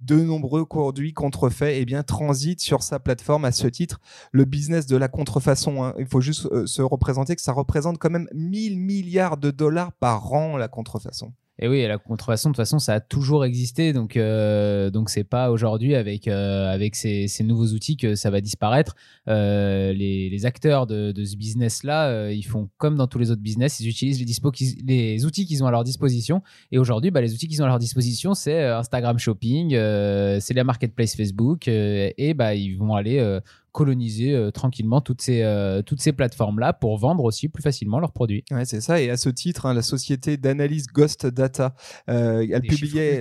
De 0.00 0.16
nombreux 0.16 0.64
produits 0.64 1.12
contrefaits 1.12 1.74
et 1.74 1.80
eh 1.80 1.84
bien, 1.84 2.02
transitent 2.02 2.60
sur 2.60 2.82
sa 2.82 2.98
plateforme 2.98 3.44
à 3.44 3.52
ce 3.52 3.66
titre. 3.66 4.00
Le 4.32 4.44
business 4.44 4.75
de 4.84 4.96
la 4.96 5.08
contrefaçon, 5.08 5.82
hein. 5.82 5.94
il 5.98 6.06
faut 6.06 6.20
juste 6.20 6.66
se 6.66 6.82
représenter 6.82 7.34
que 7.34 7.42
ça 7.42 7.52
représente 7.52 7.98
quand 7.98 8.10
même 8.10 8.28
1000 8.34 8.78
milliards 8.78 9.38
de 9.38 9.50
dollars 9.50 9.92
par 9.92 10.32
an 10.34 10.58
la 10.58 10.68
contrefaçon. 10.68 11.32
Et 11.58 11.68
oui, 11.68 11.86
la 11.86 11.96
contrefaçon, 11.96 12.50
de 12.50 12.52
toute 12.52 12.62
façon, 12.62 12.78
ça 12.78 12.94
a 12.94 13.00
toujours 13.00 13.44
existé. 13.46 13.94
Donc, 13.94 14.16
euh, 14.16 14.90
donc 14.90 15.08
c'est 15.08 15.24
pas 15.24 15.50
aujourd'hui 15.50 15.94
avec, 15.94 16.28
euh, 16.28 16.70
avec 16.70 16.94
ces, 16.94 17.28
ces, 17.28 17.44
nouveaux 17.44 17.68
outils 17.68 17.96
que 17.96 18.14
ça 18.14 18.30
va 18.30 18.42
disparaître. 18.42 18.94
Euh, 19.26 19.94
les, 19.94 20.28
les, 20.28 20.46
acteurs 20.46 20.86
de, 20.86 21.14
ce 21.24 21.36
business-là, 21.36 22.08
euh, 22.08 22.32
ils 22.32 22.44
font 22.44 22.68
comme 22.76 22.96
dans 22.96 23.06
tous 23.06 23.18
les 23.18 23.30
autres 23.30 23.40
business, 23.40 23.80
ils 23.80 23.88
utilisent 23.88 24.18
les, 24.18 24.26
dispo 24.26 24.52
les 24.84 25.24
outils 25.24 25.46
qu'ils 25.46 25.64
ont 25.64 25.66
à 25.66 25.70
leur 25.70 25.82
disposition. 25.82 26.42
Et 26.72 26.78
aujourd'hui, 26.78 27.10
bah, 27.10 27.22
les 27.22 27.32
outils 27.32 27.48
qu'ils 27.48 27.62
ont 27.62 27.64
à 27.64 27.68
leur 27.68 27.78
disposition, 27.78 28.34
c'est 28.34 28.62
Instagram 28.62 29.18
Shopping, 29.18 29.70
c'est 29.70 30.54
la 30.54 30.64
marketplace 30.64 31.16
Facebook, 31.16 31.68
et 31.68 32.34
bah, 32.34 32.54
ils 32.54 32.76
vont 32.76 32.94
aller 32.94 33.40
coloniser 33.76 34.32
euh, 34.32 34.50
tranquillement 34.50 35.02
toutes 35.02 35.20
ces, 35.20 35.42
euh, 35.42 35.82
toutes 35.82 36.00
ces 36.00 36.14
plateformes-là 36.14 36.72
pour 36.72 36.96
vendre 36.96 37.24
aussi 37.24 37.50
plus 37.50 37.62
facilement 37.62 38.00
leurs 38.00 38.12
produits. 38.12 38.42
Ouais, 38.50 38.64
c'est 38.64 38.80
ça. 38.80 39.02
Et 39.02 39.10
à 39.10 39.18
ce 39.18 39.28
titre, 39.28 39.66
hein, 39.66 39.74
la 39.74 39.82
société 39.82 40.38
d'analyse 40.38 40.86
Ghost 40.86 41.26
Data, 41.26 41.74
euh, 42.08 42.46
elle 42.50 42.62
publiait, 42.62 43.20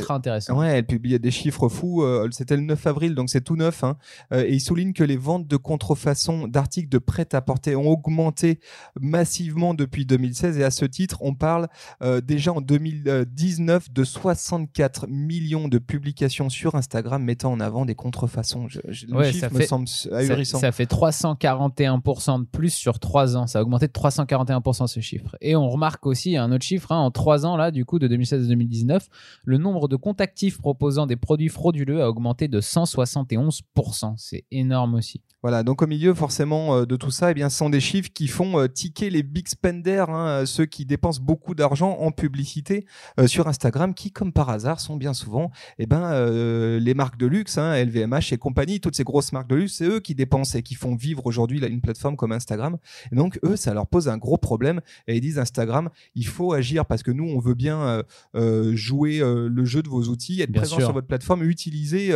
ouais, 0.51 0.67
elle 0.67 0.85
publiait 0.85 1.19
des 1.19 1.31
chiffres 1.31 1.67
fous. 1.67 2.05
C'était 2.31 2.55
le 2.55 2.61
9 2.61 2.87
avril, 2.87 3.15
donc 3.15 3.29
c'est 3.29 3.41
tout 3.41 3.57
neuf. 3.57 3.83
Hein, 3.83 3.97
et 4.31 4.53
il 4.53 4.61
souligne 4.61 4.93
que 4.93 5.03
les 5.03 5.17
ventes 5.17 5.45
de 5.45 5.57
contrefaçon 5.57 6.47
d'articles 6.47 6.87
de 6.87 6.99
prêt-à-porter 6.99 7.75
ont 7.75 7.89
augmenté 7.89 8.61
massivement 8.97 9.73
depuis 9.73 10.05
2016. 10.05 10.57
Et 10.57 10.63
à 10.63 10.71
ce 10.71 10.85
titre, 10.85 11.17
on 11.19 11.35
parle 11.35 11.67
déjà 12.23 12.53
en 12.53 12.61
2019 12.61 13.91
de 13.91 14.03
64 14.05 15.07
millions 15.09 15.67
de 15.67 15.79
publications 15.79 16.49
sur 16.49 16.75
Instagram 16.75 17.21
mettant 17.21 17.51
en 17.51 17.59
avant 17.59 17.85
des 17.85 17.95
contrefaçons. 17.95 18.69
Je, 18.69 18.79
le 18.85 19.23
chiffre 19.25 19.39
ça 19.39 19.49
me 19.49 19.57
fait, 19.57 19.67
semble 19.67 19.87
ça 20.45 20.71
fait 20.71 20.89
341% 20.89 22.39
de 22.39 22.45
plus 22.45 22.73
sur 22.73 22.99
3 22.99 23.37
ans. 23.37 23.47
Ça 23.47 23.59
a 23.59 23.61
augmenté 23.61 23.87
de 23.87 23.91
341% 23.91 24.87
ce 24.87 24.99
chiffre. 24.99 25.35
Et 25.41 25.55
on 25.55 25.69
remarque 25.69 26.05
aussi 26.05 26.37
un 26.37 26.51
autre 26.51 26.63
chiffre, 26.63 26.91
hein, 26.91 26.99
en 26.99 27.11
3 27.11 27.45
ans, 27.45 27.57
là, 27.57 27.71
du 27.71 27.85
coup, 27.85 27.99
de 27.99 28.07
2016 28.07 28.45
à 28.45 28.47
2019, 28.47 29.09
le 29.43 29.57
nombre 29.57 29.87
de 29.87 29.95
comptes 29.95 30.21
actifs 30.21 30.59
proposant 30.59 31.05
des 31.05 31.15
produits 31.15 31.49
frauduleux 31.49 32.01
a 32.01 32.09
augmenté 32.09 32.47
de 32.47 32.61
171%. 32.61 34.13
C'est 34.17 34.45
énorme 34.51 34.95
aussi. 34.95 35.21
Voilà, 35.45 35.61
donc 35.61 35.83
au 35.83 35.85
milieu 35.85 36.15
forcément 36.15 36.75
euh, 36.75 36.85
de 36.87 36.95
tout 36.95 37.11
ça, 37.11 37.29
eh 37.29 37.35
bien, 37.35 37.51
ce 37.51 37.57
sont 37.59 37.69
des 37.69 37.79
chiffres 37.79 38.09
qui 38.11 38.27
font 38.27 38.59
euh, 38.59 38.67
ticker 38.67 39.11
les 39.11 39.21
big 39.21 39.47
spenders, 39.47 40.09
hein, 40.09 40.27
euh, 40.27 40.45
ceux 40.47 40.65
qui 40.65 40.87
dépensent 40.87 41.21
beaucoup 41.21 41.53
d'argent 41.53 41.99
en 41.99 42.09
publicité 42.09 42.87
sur 43.27 43.47
Instagram, 43.47 43.93
qui 43.93 44.11
comme 44.11 44.33
par 44.33 44.49
hasard 44.49 44.79
sont 44.79 44.95
bien 44.95 45.13
souvent 45.13 45.51
eh 45.77 45.85
ben, 45.85 46.79
les 46.79 46.93
marques 46.95 47.17
de 47.17 47.27
luxe, 47.27 47.59
hein, 47.59 47.75
LVMH 47.75 48.31
et 48.33 48.37
compagnie, 48.39 48.79
toutes 48.79 48.95
ces 48.95 49.03
grosses 49.03 49.33
marques 49.33 49.47
de 49.47 49.55
luxe, 49.55 49.73
c'est 49.73 49.85
eux 49.85 49.99
qui 49.99 50.15
dépensent 50.15 50.57
et 50.57 50.63
qui 50.63 50.73
font 50.73 50.95
vivre 50.95 51.27
aujourd'hui 51.27 51.59
une 51.63 51.81
plateforme 51.81 52.15
comme 52.15 52.31
Instagram. 52.31 52.77
Et 53.11 53.15
donc 53.15 53.39
eux, 53.43 53.55
ça 53.55 53.75
leur 53.75 53.85
pose 53.85 54.07
un 54.07 54.17
gros 54.17 54.37
problème 54.37 54.81
et 55.07 55.15
ils 55.15 55.21
disent 55.21 55.37
Instagram, 55.37 55.89
il 56.15 56.25
faut 56.25 56.53
agir 56.53 56.87
parce 56.87 57.03
que 57.03 57.11
nous, 57.11 57.25
on 57.25 57.39
veut 57.39 57.53
bien 57.53 58.03
jouer 58.33 59.19
le 59.19 59.65
jeu 59.65 59.83
de 59.83 59.89
vos 59.89 60.05
outils, 60.05 60.41
être 60.41 60.51
présent 60.51 60.79
sur 60.79 60.93
votre 60.93 61.07
plateforme, 61.07 61.43
utiliser 61.43 62.11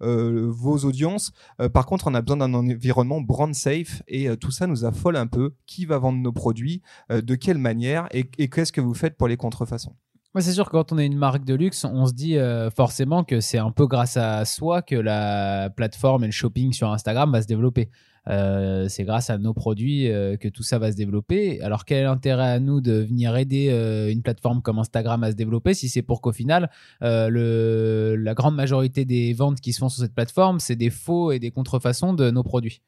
vos 0.00 0.78
audiences. 0.84 1.32
par 1.72 1.86
contre, 1.86 2.08
on 2.08 2.14
a 2.14 2.20
besoin 2.20 2.36
d'un 2.38 2.63
environnement 2.70 3.20
brand 3.20 3.54
safe 3.54 4.02
et 4.08 4.28
euh, 4.28 4.36
tout 4.36 4.50
ça 4.50 4.66
nous 4.66 4.84
affole 4.84 5.16
un 5.16 5.26
peu. 5.26 5.54
Qui 5.66 5.86
va 5.86 5.98
vendre 5.98 6.18
nos 6.18 6.32
produits, 6.32 6.82
euh, 7.10 7.20
de 7.20 7.34
quelle 7.34 7.58
manière 7.58 8.08
et, 8.12 8.24
qu'est-ce 8.48 8.72
que 8.72 8.80
vous 8.80 8.94
faites 8.94 9.16
pour 9.16 9.28
les 9.28 9.36
contrefaçons? 9.36 9.94
C'est 10.40 10.52
sûr 10.52 10.66
que 10.66 10.72
quand 10.72 10.90
on 10.90 10.98
est 10.98 11.06
une 11.06 11.16
marque 11.16 11.44
de 11.44 11.54
luxe, 11.54 11.84
on 11.84 12.06
se 12.06 12.12
dit 12.12 12.36
euh, 12.36 12.68
forcément 12.68 13.22
que 13.22 13.40
c'est 13.40 13.58
un 13.58 13.70
peu 13.70 13.86
grâce 13.86 14.16
à 14.16 14.44
soi 14.44 14.82
que 14.82 14.96
la 14.96 15.70
plateforme 15.70 16.24
et 16.24 16.26
le 16.26 16.32
shopping 16.32 16.72
sur 16.72 16.90
Instagram 16.90 17.30
va 17.30 17.40
se 17.40 17.46
développer. 17.46 17.88
Euh, 18.28 18.88
c'est 18.88 19.04
grâce 19.04 19.30
à 19.30 19.38
nos 19.38 19.52
produits 19.52 20.10
euh, 20.10 20.36
que 20.36 20.48
tout 20.48 20.62
ça 20.62 20.78
va 20.78 20.90
se 20.90 20.96
développer. 20.96 21.60
Alors 21.60 21.84
quel 21.84 21.98
est 21.98 22.04
l'intérêt 22.04 22.50
à 22.50 22.60
nous 22.60 22.80
de 22.80 22.92
venir 22.92 23.36
aider 23.36 23.68
euh, 23.70 24.10
une 24.10 24.22
plateforme 24.22 24.62
comme 24.62 24.78
Instagram 24.78 25.22
à 25.24 25.30
se 25.30 25.36
développer 25.36 25.74
si 25.74 25.88
c'est 25.88 26.02
pour 26.02 26.20
qu'au 26.20 26.32
final 26.32 26.70
la 27.00 28.34
grande 28.34 28.54
majorité 28.54 29.04
des 29.04 29.32
ventes 29.34 29.60
qui 29.60 29.72
se 29.72 29.78
font 29.78 29.88
sur 29.88 30.02
cette 30.02 30.14
plateforme 30.14 30.58
c'est 30.60 30.76
des 30.76 30.90
faux 30.90 31.32
et 31.32 31.38
des 31.38 31.50
contrefaçons 31.50 32.14
de 32.14 32.30
nos 32.30 32.42
produits? 32.42 32.80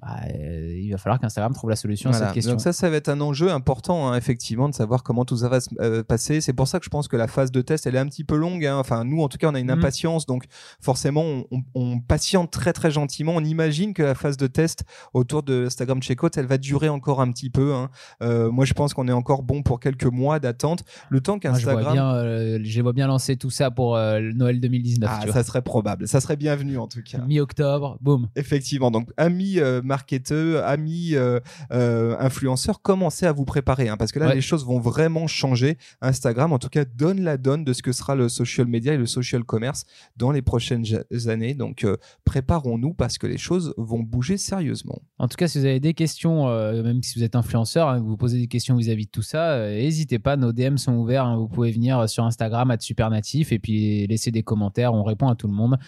Bah, 0.00 0.20
euh, 0.32 0.78
il 0.80 0.90
va 0.92 0.98
falloir 0.98 1.18
qu'Instagram 1.18 1.52
trouve 1.52 1.70
la 1.70 1.76
solution 1.76 2.10
à 2.10 2.12
cette 2.12 2.32
question. 2.32 2.52
Donc 2.52 2.60
ça, 2.60 2.72
ça 2.72 2.88
va 2.88 2.96
être 2.96 3.08
un 3.08 3.20
enjeu 3.20 3.50
important, 3.50 4.08
hein, 4.08 4.16
effectivement, 4.16 4.68
de 4.68 4.74
savoir 4.74 5.02
comment 5.02 5.24
tout 5.24 5.38
ça 5.38 5.48
va 5.48 5.60
se 5.60 5.70
euh, 5.80 6.04
passer. 6.04 6.40
C'est 6.40 6.52
pour 6.52 6.68
ça 6.68 6.78
que 6.78 6.84
je 6.84 6.90
pense 6.90 7.08
que 7.08 7.16
la 7.16 7.26
phase 7.26 7.50
de 7.50 7.60
test, 7.62 7.84
elle 7.86 7.96
est 7.96 8.00
un 8.00 8.06
petit 8.06 8.22
peu 8.22 8.36
longue. 8.36 8.64
Hein. 8.64 8.76
Enfin, 8.76 9.04
nous, 9.04 9.22
en 9.22 9.28
tout 9.28 9.38
cas, 9.38 9.50
on 9.50 9.54
a 9.54 9.58
une 9.58 9.66
mhm. 9.66 9.78
impatience, 9.78 10.24
donc 10.24 10.44
forcément, 10.80 11.24
on, 11.50 11.62
on, 11.74 11.98
patiente 11.98 12.52
très 12.52 12.72
très 12.72 12.92
gentiment. 12.92 13.34
On 13.34 13.42
imagine 13.42 13.92
que 13.92 14.04
la 14.04 14.14
phase 14.14 14.36
de 14.36 14.46
test 14.46 14.84
autour 15.14 15.42
de 15.42 15.64
Instagram 15.66 16.00
Checkout, 16.00 16.30
elle 16.36 16.46
va 16.46 16.58
durer 16.58 16.88
encore 16.88 17.20
un 17.20 17.32
petit 17.32 17.50
peu. 17.50 17.74
Hein. 17.74 17.90
Euh, 18.22 18.52
moi, 18.52 18.64
je 18.64 18.74
pense 18.74 18.94
qu'on 18.94 19.08
est 19.08 19.12
encore 19.12 19.42
bon 19.42 19.64
pour 19.64 19.80
quelques 19.80 20.04
mois 20.04 20.38
d'attente. 20.38 20.84
Le 21.10 21.20
temps 21.20 21.40
qu'Instagram... 21.40 21.80
Je 21.80 21.84
vois 21.84 21.92
bien, 21.92 22.62
je 22.62 22.82
vois 22.82 22.92
bien 22.92 23.08
lancer 23.08 23.36
tout 23.36 23.50
ça 23.50 23.72
pour 23.72 23.96
Noël 23.96 24.60
2019. 24.60 25.10
Ah, 25.12 25.32
ça 25.32 25.42
serait 25.42 25.62
probable. 25.62 26.06
Ça 26.06 26.20
serait 26.20 26.36
bienvenu, 26.36 26.78
en 26.78 26.86
tout 26.86 27.02
cas. 27.02 27.18
Mi-octobre, 27.18 27.98
boum. 28.00 28.28
Effectivement. 28.36 28.92
Donc, 28.92 29.10
ami 29.16 29.58
marketeurs, 29.88 30.64
amis 30.64 31.14
euh, 31.14 31.40
euh, 31.72 32.16
influenceurs, 32.20 32.80
commencez 32.80 33.26
à 33.26 33.32
vous 33.32 33.44
préparer 33.44 33.88
hein, 33.88 33.96
parce 33.96 34.12
que 34.12 34.20
là, 34.20 34.32
les 34.32 34.40
choses 34.40 34.64
vont 34.64 34.78
vraiment 34.78 35.26
changer. 35.26 35.78
Instagram, 36.00 36.52
en 36.52 36.58
tout 36.60 36.68
cas, 36.68 36.84
donne 36.84 37.22
la 37.22 37.36
donne 37.36 37.64
de 37.64 37.72
ce 37.72 37.82
que 37.82 37.90
sera 37.90 38.14
le 38.14 38.28
social 38.28 38.68
media 38.68 38.92
et 38.94 38.96
le 38.96 39.06
social 39.06 39.42
commerce 39.42 39.84
dans 40.16 40.30
les 40.30 40.42
prochaines 40.42 40.84
années. 41.26 41.54
Donc, 41.54 41.82
euh, 41.82 41.96
préparons-nous 42.24 42.94
parce 42.94 43.18
que 43.18 43.26
les 43.26 43.38
choses 43.38 43.74
vont 43.76 44.00
bouger 44.00 44.36
sérieusement. 44.36 45.00
En 45.18 45.26
tout 45.26 45.36
cas, 45.36 45.48
si 45.48 45.58
vous 45.58 45.64
avez 45.64 45.80
des 45.80 45.94
questions, 45.94 46.46
même 46.82 47.02
si 47.02 47.18
vous 47.18 47.24
êtes 47.24 47.34
influenceur, 47.34 47.88
hein, 47.88 47.98
que 47.98 48.04
vous 48.04 48.16
posez 48.16 48.38
des 48.38 48.46
questions 48.46 48.76
vis-à-vis 48.76 49.06
de 49.06 49.10
tout 49.10 49.22
ça, 49.22 49.68
n'hésitez 49.70 50.18
pas. 50.18 50.36
Nos 50.36 50.52
DM 50.52 50.76
sont 50.76 50.92
ouverts. 50.92 51.24
Hein. 51.24 51.38
vous 51.38 51.48
pouvez 51.48 51.72
venir 51.72 52.08
sur 52.08 52.24
Instagram, 52.24 52.70
à 52.70 52.78
Supernatif, 52.78 53.50
et 53.52 53.58
puis 53.58 54.06
laisser 54.06 54.30
des 54.30 54.42
commentaires. 54.42 54.92
On 54.92 55.02
répond 55.02 55.28
à 55.28 55.34
tout 55.34 55.48
le 55.48 55.54
monde. 55.54 55.78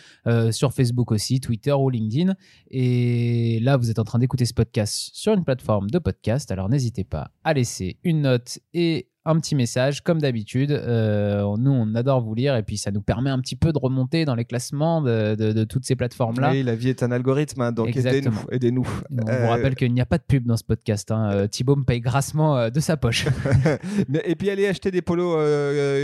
sur 0.52 0.72
Facebook 0.72 1.12
aussi, 1.12 1.40
Twitter 1.40 1.72
ou 1.72 1.90
LinkedIn. 1.90 2.34
Et 2.70 3.60
là, 3.60 3.76
vous 3.76 3.89
êtes 3.90 3.98
en 3.98 4.04
train 4.04 4.18
d'écouter 4.18 4.44
ce 4.44 4.54
podcast 4.54 5.10
sur 5.12 5.32
une 5.32 5.44
plateforme 5.44 5.90
de 5.90 5.98
podcast, 5.98 6.50
alors 6.50 6.68
n'hésitez 6.68 7.04
pas 7.04 7.30
à 7.44 7.52
laisser 7.52 7.98
une 8.02 8.22
note 8.22 8.58
et 8.72 9.09
un 9.26 9.38
petit 9.38 9.54
message, 9.54 10.02
comme 10.02 10.20
d'habitude. 10.20 10.70
Euh, 10.70 11.44
nous, 11.58 11.70
on 11.70 11.94
adore 11.94 12.22
vous 12.22 12.34
lire 12.34 12.56
et 12.56 12.62
puis 12.62 12.78
ça 12.78 12.90
nous 12.90 13.02
permet 13.02 13.28
un 13.28 13.38
petit 13.40 13.56
peu 13.56 13.72
de 13.72 13.78
remonter 13.78 14.24
dans 14.24 14.34
les 14.34 14.46
classements 14.46 15.02
de, 15.02 15.64
toutes 15.64 15.84
ces 15.84 15.94
plateformes-là. 15.94 16.52
Oui, 16.52 16.62
la 16.62 16.74
vie 16.74 16.88
est 16.88 17.02
un 17.02 17.12
algorithme, 17.12 17.60
hein, 17.60 17.72
donc 17.72 17.94
aidez-nous. 17.94 18.32
Aidez 18.50 18.70
on 18.70 18.82
vous 18.82 19.28
euh, 19.28 19.48
rappelle 19.48 19.74
qu'il 19.74 19.92
n'y 19.92 20.00
a 20.00 20.06
pas 20.06 20.18
de 20.18 20.22
pub 20.22 20.46
dans 20.46 20.56
ce 20.56 20.64
podcast. 20.64 21.10
Hein. 21.10 21.30
Euh, 21.32 21.46
Thibaut 21.46 21.76
me 21.76 21.84
paye 21.84 22.00
grassement 22.00 22.70
de 22.70 22.80
sa 22.80 22.96
poche. 22.96 23.26
et 24.24 24.34
puis 24.36 24.48
allez 24.48 24.66
acheter 24.66 24.90
des 24.90 25.02
polos 25.02 25.36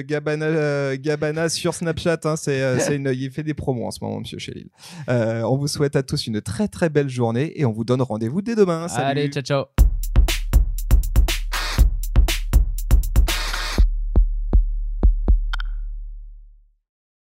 Gabana, 0.05 0.97
Gabana 0.97 1.49
sur 1.49 1.75
Snapchat. 1.75 2.21
Hein. 2.25 2.37
c'est, 2.37 2.97
une... 2.97 3.11
Il 3.15 3.31
fait 3.31 3.43
des 3.43 3.55
promos 3.55 3.87
en 3.87 3.91
ce 3.91 3.99
moment, 4.03 4.21
monsieur 4.21 4.39
Chélil. 4.39 4.69
on 5.09 5.57
vous 5.57 5.69
souhaite 5.69 5.97
à 5.97 6.03
tous 6.03 6.27
une 6.27 6.41
très 6.41 6.69
très 6.69 6.91
belle 6.91 7.09
journée 7.09 7.59
et 7.59 7.65
on 7.65 7.73
vous 7.73 7.85
donne 7.85 8.03
rendez-vous 8.03 8.43
dès 8.43 8.55
demain. 8.55 8.87
Allez, 8.97 9.29
ciao 9.29 9.43
ciao. 9.43 9.86